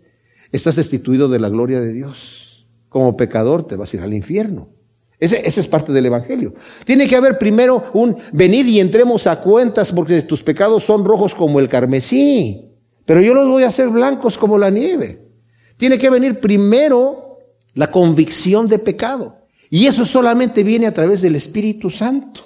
[0.51, 2.67] estás destituido de la gloria de Dios.
[2.89, 4.69] Como pecador te vas a ir al infierno.
[5.17, 6.53] Ese, es parte del Evangelio.
[6.83, 11.33] Tiene que haber primero un venid y entremos a cuentas porque tus pecados son rojos
[11.33, 12.73] como el carmesí,
[13.05, 15.24] pero yo los voy a hacer blancos como la nieve.
[15.77, 17.39] Tiene que venir primero
[17.73, 19.37] la convicción de pecado.
[19.69, 22.41] Y eso solamente viene a través del Espíritu Santo.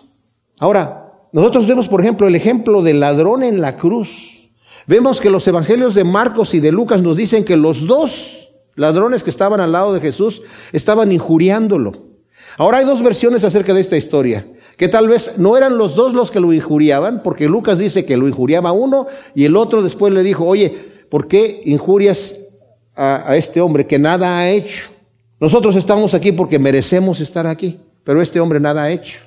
[0.58, 4.50] Ahora, nosotros vemos, por ejemplo, el ejemplo del ladrón en la cruz.
[4.88, 9.24] Vemos que los evangelios de Marcos y de Lucas nos dicen que los dos ladrones
[9.24, 12.08] que estaban al lado de Jesús estaban injuriándolo.
[12.58, 14.48] Ahora hay dos versiones acerca de esta historia.
[14.78, 18.16] que tal vez no eran los dos los que lo injuriaban, porque Lucas dice que
[18.16, 20.70] lo injuriaba uno y el otro después le dijo, oye,
[21.10, 22.39] ¿por qué injurias
[23.00, 24.90] a, este hombre que nada ha hecho?
[25.40, 29.22] Nosotros estamos aquí porque merecemos estar aquí, pero este hombre nada ha hecho.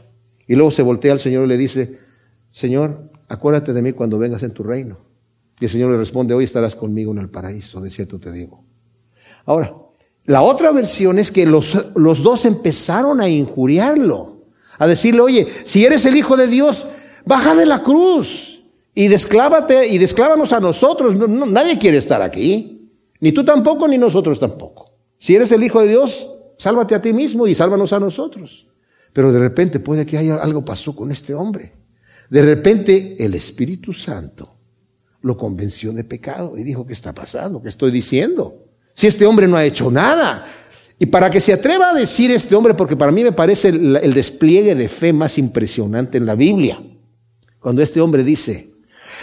[0.46, 1.98] Y luego se voltea al Señor y le dice,
[2.50, 4.98] Señor, acuérdate de mí cuando vengas en tu reino.
[5.58, 8.62] Y el Señor le responde, hoy estarás conmigo en el paraíso, de cierto te digo.
[9.46, 9.74] Ahora,
[10.24, 14.42] la otra versión es que los, los dos empezaron a injuriarlo,
[14.78, 16.90] a decirle, oye, si eres el Hijo de Dios,
[17.24, 18.62] baja de la cruz
[18.94, 21.16] y desclávate y desclávanos a nosotros.
[21.16, 22.71] nadie quiere estar aquí,
[23.22, 24.90] ni tú tampoco, ni nosotros tampoco.
[25.16, 28.66] Si eres el Hijo de Dios, sálvate a ti mismo y sálvanos a nosotros.
[29.12, 31.72] Pero de repente puede que haya algo pasó con este hombre.
[32.28, 34.52] De repente el Espíritu Santo
[35.20, 37.62] lo convenció de pecado y dijo, ¿qué está pasando?
[37.62, 38.64] ¿Qué estoy diciendo?
[38.92, 40.44] Si este hombre no ha hecho nada.
[40.98, 44.12] Y para que se atreva a decir este hombre, porque para mí me parece el,
[44.12, 46.82] despliegue de fe más impresionante en la Biblia,
[47.60, 48.70] cuando este hombre dice,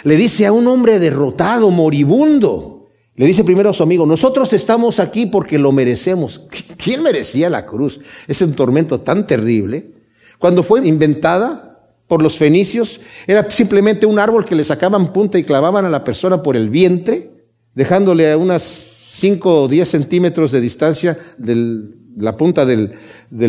[0.04, 2.79] le dice a un hombre derrotado, moribundo,
[3.20, 6.46] le dice primero a su amigo, nosotros estamos aquí porque lo merecemos.
[6.82, 8.00] ¿Quién merecía la cruz?
[8.26, 9.90] Es un tormento tan terrible.
[10.38, 15.44] Cuando fue inventada por los fenicios, era simplemente un árbol que le sacaban punta y
[15.44, 17.30] clavaban a la persona por el vientre,
[17.74, 22.96] dejándole a unas 5 o 10 centímetros de distancia de la punta del,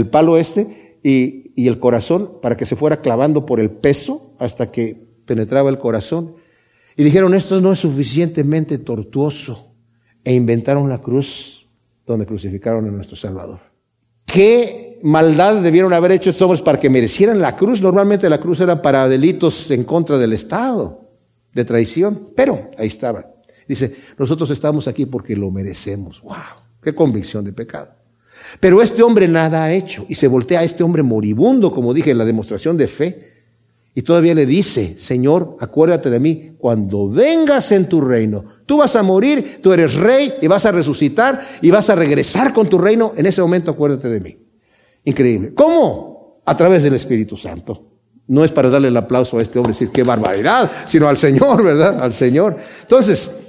[0.10, 4.70] palo este y, y el corazón para que se fuera clavando por el peso hasta
[4.70, 6.41] que penetraba el corazón.
[6.98, 9.74] Y dijeron, esto no es suficientemente tortuoso.
[10.24, 11.68] E inventaron la cruz
[12.06, 13.60] donde crucificaron a nuestro Salvador.
[14.26, 17.82] ¿Qué maldad debieron haber hecho estos hombres para que merecieran la cruz?
[17.82, 21.10] Normalmente la cruz era para delitos en contra del Estado,
[21.54, 23.26] de traición, pero ahí estaban.
[23.68, 26.22] Dice, nosotros estamos aquí porque lo merecemos.
[26.22, 26.36] ¡Wow!
[26.82, 27.90] ¡Qué convicción de pecado!
[28.60, 32.12] Pero este hombre nada ha hecho y se voltea a este hombre moribundo, como dije,
[32.12, 33.31] en la demostración de fe.
[33.94, 38.46] Y todavía le dice, Señor, acuérdate de mí cuando vengas en tu reino.
[38.66, 42.54] Tú vas a morir, tú eres rey y vas a resucitar y vas a regresar
[42.54, 43.14] con tu reino.
[43.18, 44.38] En ese momento acuérdate de mí.
[45.04, 45.54] Increíble.
[45.54, 46.42] ¿Cómo?
[46.46, 47.88] A través del Espíritu Santo.
[48.28, 51.62] No es para darle el aplauso a este hombre decir qué barbaridad, sino al Señor,
[51.66, 52.02] ¿verdad?
[52.02, 52.58] Al Señor.
[52.84, 53.42] Entonces,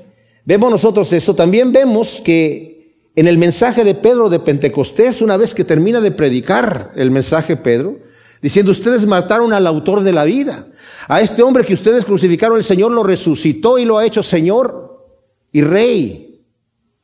[0.45, 1.35] Vemos nosotros eso.
[1.35, 6.11] También vemos que en el mensaje de Pedro de Pentecostés, una vez que termina de
[6.11, 7.99] predicar el mensaje Pedro,
[8.43, 10.67] diciendo, ustedes mataron al autor de la vida.
[11.09, 15.07] A este hombre que ustedes crucificaron, el Señor lo resucitó y lo ha hecho Señor
[15.53, 16.45] y Rey.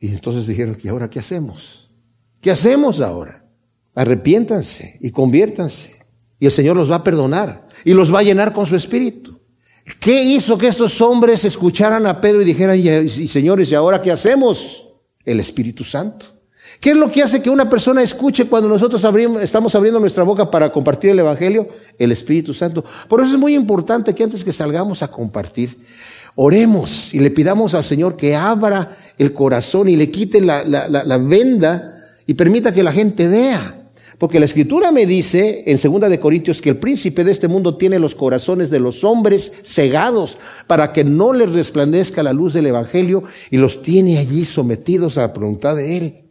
[0.00, 1.88] Y entonces dijeron, ¿y ahora qué hacemos?
[2.40, 3.44] ¿Qué hacemos ahora?
[3.94, 6.04] Arrepiéntanse y conviértanse.
[6.40, 9.38] Y el Señor los va a perdonar y los va a llenar con su espíritu.
[9.98, 14.12] ¿Qué hizo que estos hombres escucharan a Pedro y dijeran, y, señores, ¿y ahora qué
[14.12, 14.88] hacemos?
[15.24, 16.26] El Espíritu Santo.
[16.80, 19.04] ¿Qué es lo que hace que una persona escuche cuando nosotros
[19.40, 21.68] estamos abriendo nuestra boca para compartir el Evangelio?
[21.98, 22.84] El Espíritu Santo.
[23.08, 25.76] Por eso es muy importante que antes que salgamos a compartir,
[26.36, 31.18] oremos y le pidamos al Señor que abra el corazón y le quite la, la
[31.18, 33.74] venda y permita que la gente vea.
[34.18, 37.76] Porque la escritura me dice en segunda de Corintios que el príncipe de este mundo
[37.76, 42.66] tiene los corazones de los hombres cegados para que no les resplandezca la luz del
[42.66, 46.27] evangelio y los tiene allí sometidos a la voluntad de él.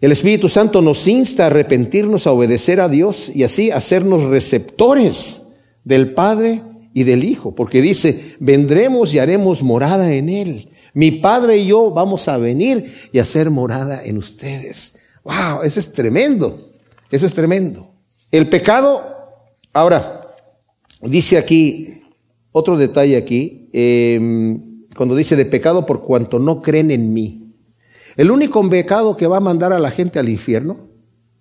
[0.00, 5.54] El Espíritu Santo nos insta a arrepentirnos, a obedecer a Dios y así hacernos receptores
[5.84, 6.60] del Padre
[6.92, 10.70] y del Hijo, porque dice, vendremos y haremos morada en Él.
[10.92, 14.96] Mi Padre y yo vamos a venir y hacer morada en ustedes.
[15.24, 16.72] Wow, eso es tremendo.
[17.10, 17.90] Eso es tremendo.
[18.30, 19.02] El pecado,
[19.72, 20.34] ahora,
[21.02, 22.02] dice aquí,
[22.52, 27.45] otro detalle aquí, em, cuando dice de pecado por cuanto no creen en mí.
[28.16, 30.88] El único pecado que va a mandar a la gente al infierno,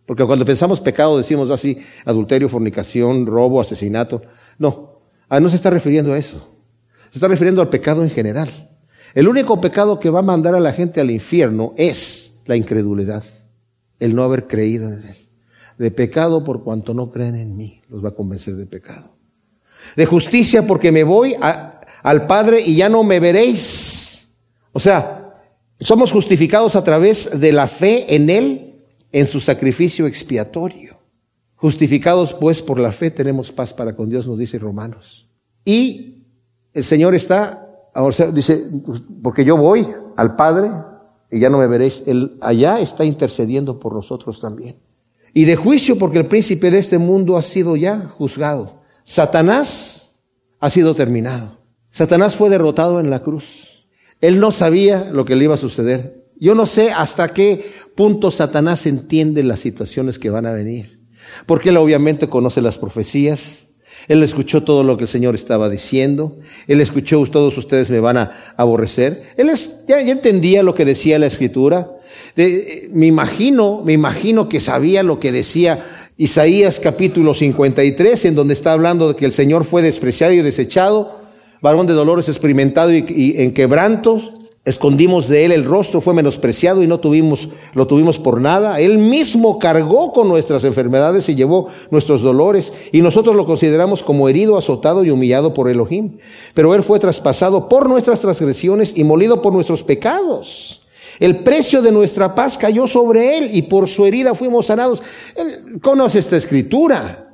[0.05, 4.21] porque cuando pensamos pecado decimos así, adulterio, fornicación, robo, asesinato.
[4.59, 4.99] No,
[5.29, 6.47] ah, no se está refiriendo a eso.
[7.09, 8.49] Se está refiriendo al pecado en general.
[9.13, 13.23] El único pecado que va a mandar a la gente al infierno es la incredulidad,
[13.99, 15.25] el no haber creído en él
[15.77, 17.81] de pecado por cuanto no creen en mí.
[17.89, 19.15] Los va a convencer de pecado.
[19.95, 24.27] De justicia porque me voy al Padre y ya no me veréis.
[24.71, 25.24] O sea,
[25.79, 30.97] somos justificados a través de la fe en Él, en su sacrificio expiatorio.
[31.55, 35.27] Justificados pues por la fe tenemos paz para con Dios, nos dice Romanos.
[35.63, 36.23] Y
[36.73, 38.65] el Señor está, ahora dice,
[39.23, 40.69] porque yo voy al Padre
[41.31, 42.03] y ya no me veréis.
[42.05, 44.77] Él allá está intercediendo por nosotros también
[45.35, 48.79] y de juicio porque el príncipe de este mundo ha sido ya juzgado.
[49.03, 50.17] Satanás
[50.61, 51.57] ha sido terminado.
[51.89, 53.74] Satanás fue derrotado en la cruz.
[54.21, 56.25] Él no sabía lo que le iba a suceder.
[56.39, 60.99] Yo no sé hasta qué punto Satanás entiende las situaciones que van a venir.
[61.45, 63.67] Porque él obviamente conoce las profecías.
[64.07, 66.37] Él escuchó todo lo que el Señor estaba diciendo.
[66.67, 69.33] Él escuchó, todos ustedes me van a aborrecer.
[69.37, 69.49] Él
[69.87, 71.91] ya, entendía lo que decía la Escritura.
[72.35, 78.71] me imagino, me imagino que sabía lo que decía Isaías capítulo 53, en donde está
[78.71, 81.14] hablando de que el Señor fue despreciado y desechado,
[81.65, 84.31] varón de dolores experimentado y, en quebrantos
[84.65, 88.79] Escondimos de él el rostro, fue menospreciado y no tuvimos, lo tuvimos por nada.
[88.79, 94.27] Él mismo cargó con nuestras enfermedades y llevó nuestros dolores y nosotros lo consideramos como
[94.27, 96.17] herido, azotado y humillado por Elohim.
[96.55, 100.81] Pero él fue traspasado por nuestras transgresiones y molido por nuestros pecados.
[101.19, 105.03] El precio de nuestra paz cayó sobre él y por su herida fuimos sanados.
[105.35, 107.24] Él conoce esta escritura.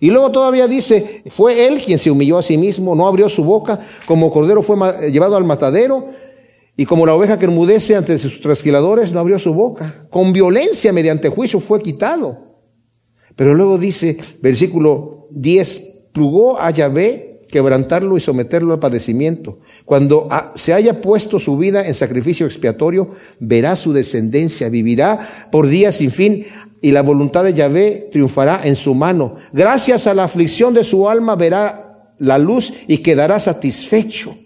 [0.00, 3.44] Y luego todavía dice, fue él quien se humilló a sí mismo, no abrió su
[3.44, 4.76] boca, como cordero fue
[5.10, 6.06] llevado al matadero
[6.76, 10.06] y como la oveja que enmudece ante sus trasquiladores, no abrió su boca.
[10.10, 12.38] Con violencia mediante juicio fue quitado.
[13.36, 19.58] Pero luego dice, versículo 10, plugó a Yahvé quebrantarlo y someterlo al padecimiento.
[19.84, 25.96] Cuando se haya puesto su vida en sacrificio expiatorio, verá su descendencia, vivirá por días
[25.96, 26.46] sin fin
[26.80, 29.36] y la voluntad de Yahvé triunfará en su mano.
[29.52, 34.36] Gracias a la aflicción de su alma verá la luz y quedará satisfecho.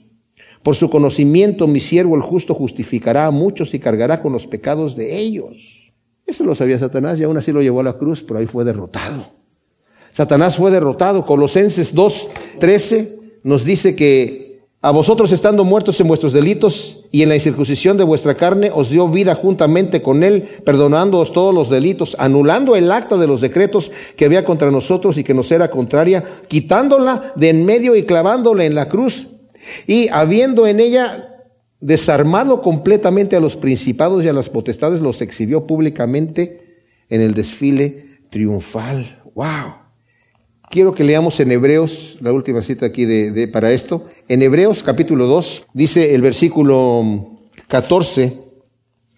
[0.62, 4.96] Por su conocimiento, mi siervo el justo justificará a muchos y cargará con los pecados
[4.96, 5.92] de ellos.
[6.26, 8.64] Eso lo sabía Satanás y aún así lo llevó a la cruz, pero ahí fue
[8.64, 9.26] derrotado.
[10.12, 11.26] Satanás fue derrotado.
[11.26, 12.28] Colosenses 2,
[12.58, 14.43] 13 nos dice que
[14.84, 18.90] a vosotros estando muertos en vuestros delitos y en la incircuncisión de vuestra carne, os
[18.90, 23.90] dio vida juntamente con él, perdonándoos todos los delitos, anulando el acta de los decretos
[24.14, 28.66] que había contra nosotros y que nos era contraria, quitándola de en medio y clavándola
[28.66, 29.28] en la cruz
[29.86, 31.46] y habiendo en ella
[31.80, 38.18] desarmado completamente a los principados y a las potestades, los exhibió públicamente en el desfile
[38.28, 39.22] triunfal.
[39.34, 39.83] ¡Wow!
[40.70, 44.06] Quiero que leamos en Hebreos, la última cita aquí de, para esto.
[44.28, 47.38] En Hebreos capítulo 2 dice el versículo
[47.68, 48.44] 14,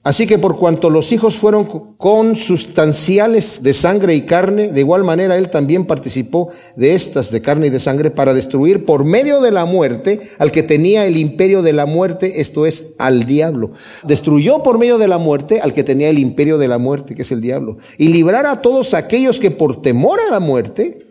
[0.03, 5.36] Así que por cuanto los hijos fueron consustanciales de sangre y carne, de igual manera
[5.36, 9.51] él también participó de estas de carne y de sangre para destruir por medio de
[9.51, 13.72] la muerte al que tenía el imperio de la muerte, esto es, al diablo.
[14.05, 17.22] Destruyó por medio de la muerte al que tenía el imperio de la muerte, que
[17.22, 21.06] es el diablo, y librar a todos aquellos que por temor a la muerte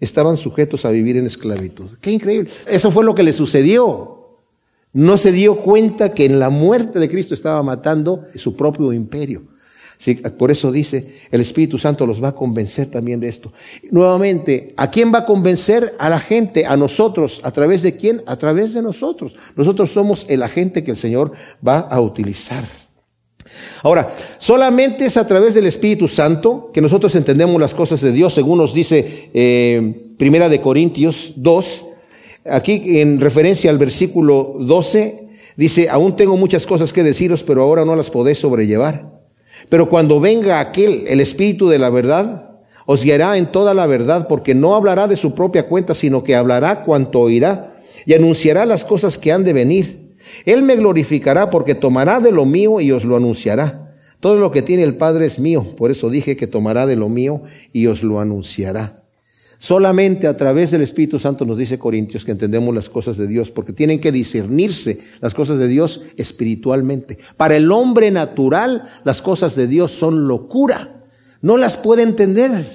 [0.00, 1.98] estaban sujetos a vivir en esclavitud.
[2.00, 2.50] Qué increíble.
[2.66, 4.16] Eso fue lo que le sucedió
[4.96, 9.42] no se dio cuenta que en la muerte de Cristo estaba matando su propio imperio.
[10.38, 13.52] por eso dice, el Espíritu Santo los va a convencer también de esto.
[13.90, 15.94] Nuevamente, ¿a quién va a convencer?
[15.98, 17.42] A la gente, a nosotros.
[17.44, 18.22] ¿A través de quién?
[18.24, 19.36] A través de nosotros.
[19.54, 21.32] Nosotros somos el agente que el Señor
[21.66, 22.64] va a utilizar.
[23.82, 28.34] Ahora, solamente es a través del Espíritu Santo que nosotros entendemos las cosas de Dios,
[28.34, 31.84] según nos dice eh, Primera de Corintios 2,
[32.48, 37.84] Aquí en referencia al versículo 12, dice, aún tengo muchas cosas que deciros, pero ahora
[37.84, 39.20] no las podéis sobrellevar.
[39.68, 42.50] Pero cuando venga aquel, el Espíritu de la verdad,
[42.84, 46.36] os guiará en toda la verdad, porque no hablará de su propia cuenta, sino que
[46.36, 50.05] hablará cuanto oirá y anunciará las cosas que han de venir.
[50.44, 53.94] Él me glorificará porque tomará de lo mío y os lo anunciará.
[54.20, 57.08] Todo lo que tiene el Padre es mío, por eso dije que tomará de lo
[57.08, 59.02] mío y os lo anunciará.
[59.58, 63.50] Solamente a través del Espíritu Santo nos dice Corintios que entendemos las cosas de Dios,
[63.50, 67.18] porque tienen que discernirse las cosas de Dios espiritualmente.
[67.36, 71.04] Para el hombre natural, las cosas de Dios son locura.
[71.40, 72.66] No las puede entender.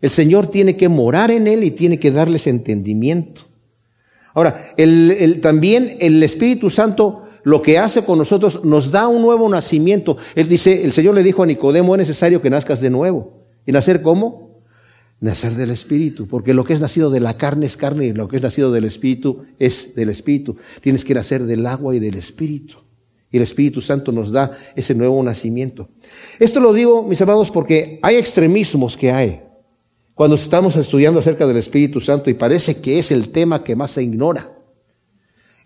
[0.00, 3.42] El Señor tiene que morar en él y tiene que darles entendimiento.
[4.36, 4.74] Ahora,
[5.40, 10.18] también el Espíritu Santo lo que hace con nosotros nos da un nuevo nacimiento.
[10.34, 13.46] Él dice, el Señor le dijo a Nicodemo, es necesario que nazcas de nuevo.
[13.64, 14.46] ¿Y nacer cómo?
[15.18, 18.28] nacer del Espíritu, porque lo que es nacido de la carne es carne y lo
[18.28, 20.56] que es nacido del Espíritu es del Espíritu.
[20.82, 22.76] Tienes que nacer del agua y del Espíritu.
[23.30, 25.88] Y el Espíritu Santo nos da ese nuevo nacimiento.
[26.38, 29.45] Esto lo digo, mis amados, porque hay extremismos que hay.
[30.16, 33.90] Cuando estamos estudiando acerca del Espíritu Santo y parece que es el tema que más
[33.90, 34.50] se ignora.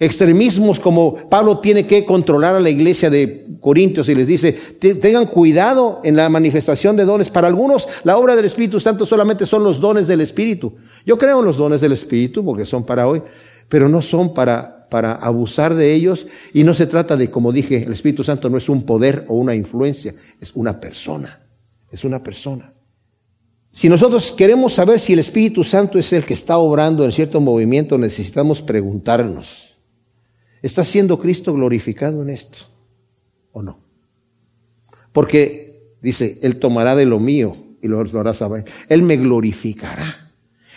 [0.01, 4.53] Extremismos como Pablo tiene que controlar a la iglesia de Corintios y les dice,
[5.01, 7.31] tengan cuidado en la manifestación de dones.
[7.31, 10.75] Para algunos la obra del Espíritu Santo solamente son los dones del Espíritu.
[11.07, 13.23] Yo creo en los dones del Espíritu porque son para hoy,
[13.69, 17.85] pero no son para, para abusar de ellos y no se trata de, como dije,
[17.85, 21.41] el Espíritu Santo no es un poder o una influencia, es una persona,
[21.93, 22.73] es una persona.
[23.73, 27.41] Si nosotros queremos saber si el Espíritu Santo es el que está obrando en cierto
[27.41, 29.79] movimiento, necesitamos preguntarnos.
[30.61, 32.67] ¿Está siendo Cristo glorificado en esto
[33.53, 33.79] o no?
[35.13, 38.65] Porque dice, Él tomará de lo mío y lo hará saber.
[38.89, 40.33] Él me glorificará.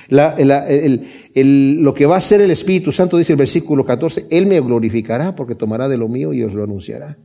[0.07, 5.35] lo que va a hacer el Espíritu Santo, dice el versículo 14, Él me glorificará
[5.35, 7.17] porque tomará de lo mío y os lo anunciará.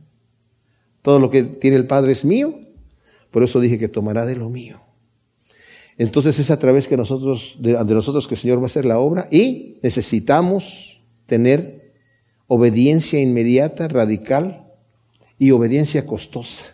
[1.03, 2.59] Todo lo que tiene el Padre es mío,
[3.31, 4.81] por eso dije que tomará de lo mío.
[5.99, 9.27] Entonces es a través nosotros, de, nosotros que el Señor va a hacer la obra
[9.29, 11.91] y necesitamos tener
[12.47, 14.71] obediencia inmediata, radical
[15.37, 16.67] y obediencia costosa.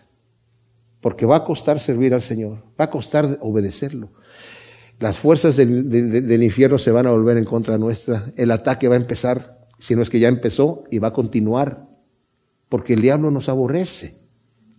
[1.00, 4.10] Porque va a costar servir al Señor, va a costar obedecerlo.
[5.00, 8.32] Las fuerzas del, infierno se van a volver en contra nuestra.
[8.36, 11.88] El ataque va a empezar, si no es que ya empezó, y va a continuar.
[12.68, 14.20] Porque el diablo nos aborrece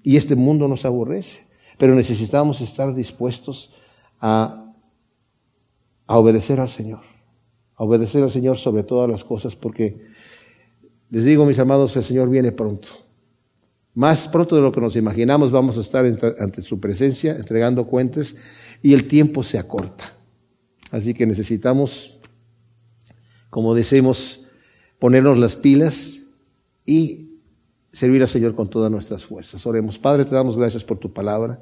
[0.03, 1.47] y este mundo nos aborrece.
[1.77, 3.73] Pero necesitamos estar dispuestos
[4.19, 4.73] a,
[6.07, 7.01] obedecer al Señor.
[7.75, 10.01] A obedecer al Señor sobre todas las cosas porque
[11.09, 12.89] les digo, mis amados, el Señor viene pronto.
[13.93, 16.05] Más pronto de lo que nos imaginamos vamos a estar
[16.39, 18.35] ante su presencia, entregando cuentas
[18.83, 20.13] y el tiempo se acorta.
[20.91, 22.19] Así que necesitamos,
[23.49, 24.45] como decimos,
[24.99, 26.23] ponernos las pilas
[26.85, 27.39] y
[27.91, 29.65] servir al Señor con todas nuestras fuerzas.
[29.65, 31.59] Oremos, Padre, te damos gracias por tu palabra.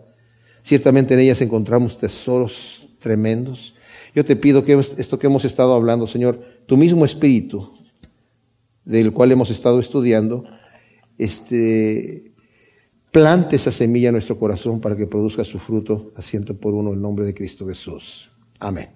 [0.65, 3.75] Ciertamente en ellas encontramos tesoros tremendos.
[4.15, 7.71] Yo te pido que esto que hemos estado hablando, Señor, tu mismo espíritu
[8.83, 10.43] del cual hemos estado estudiando,
[11.19, 12.33] este,
[13.11, 17.01] plante esa semilla en nuestro corazón para que produzca su fruto, asiento por uno el
[17.01, 18.31] nombre de Cristo Jesús.
[18.59, 18.94] Amén.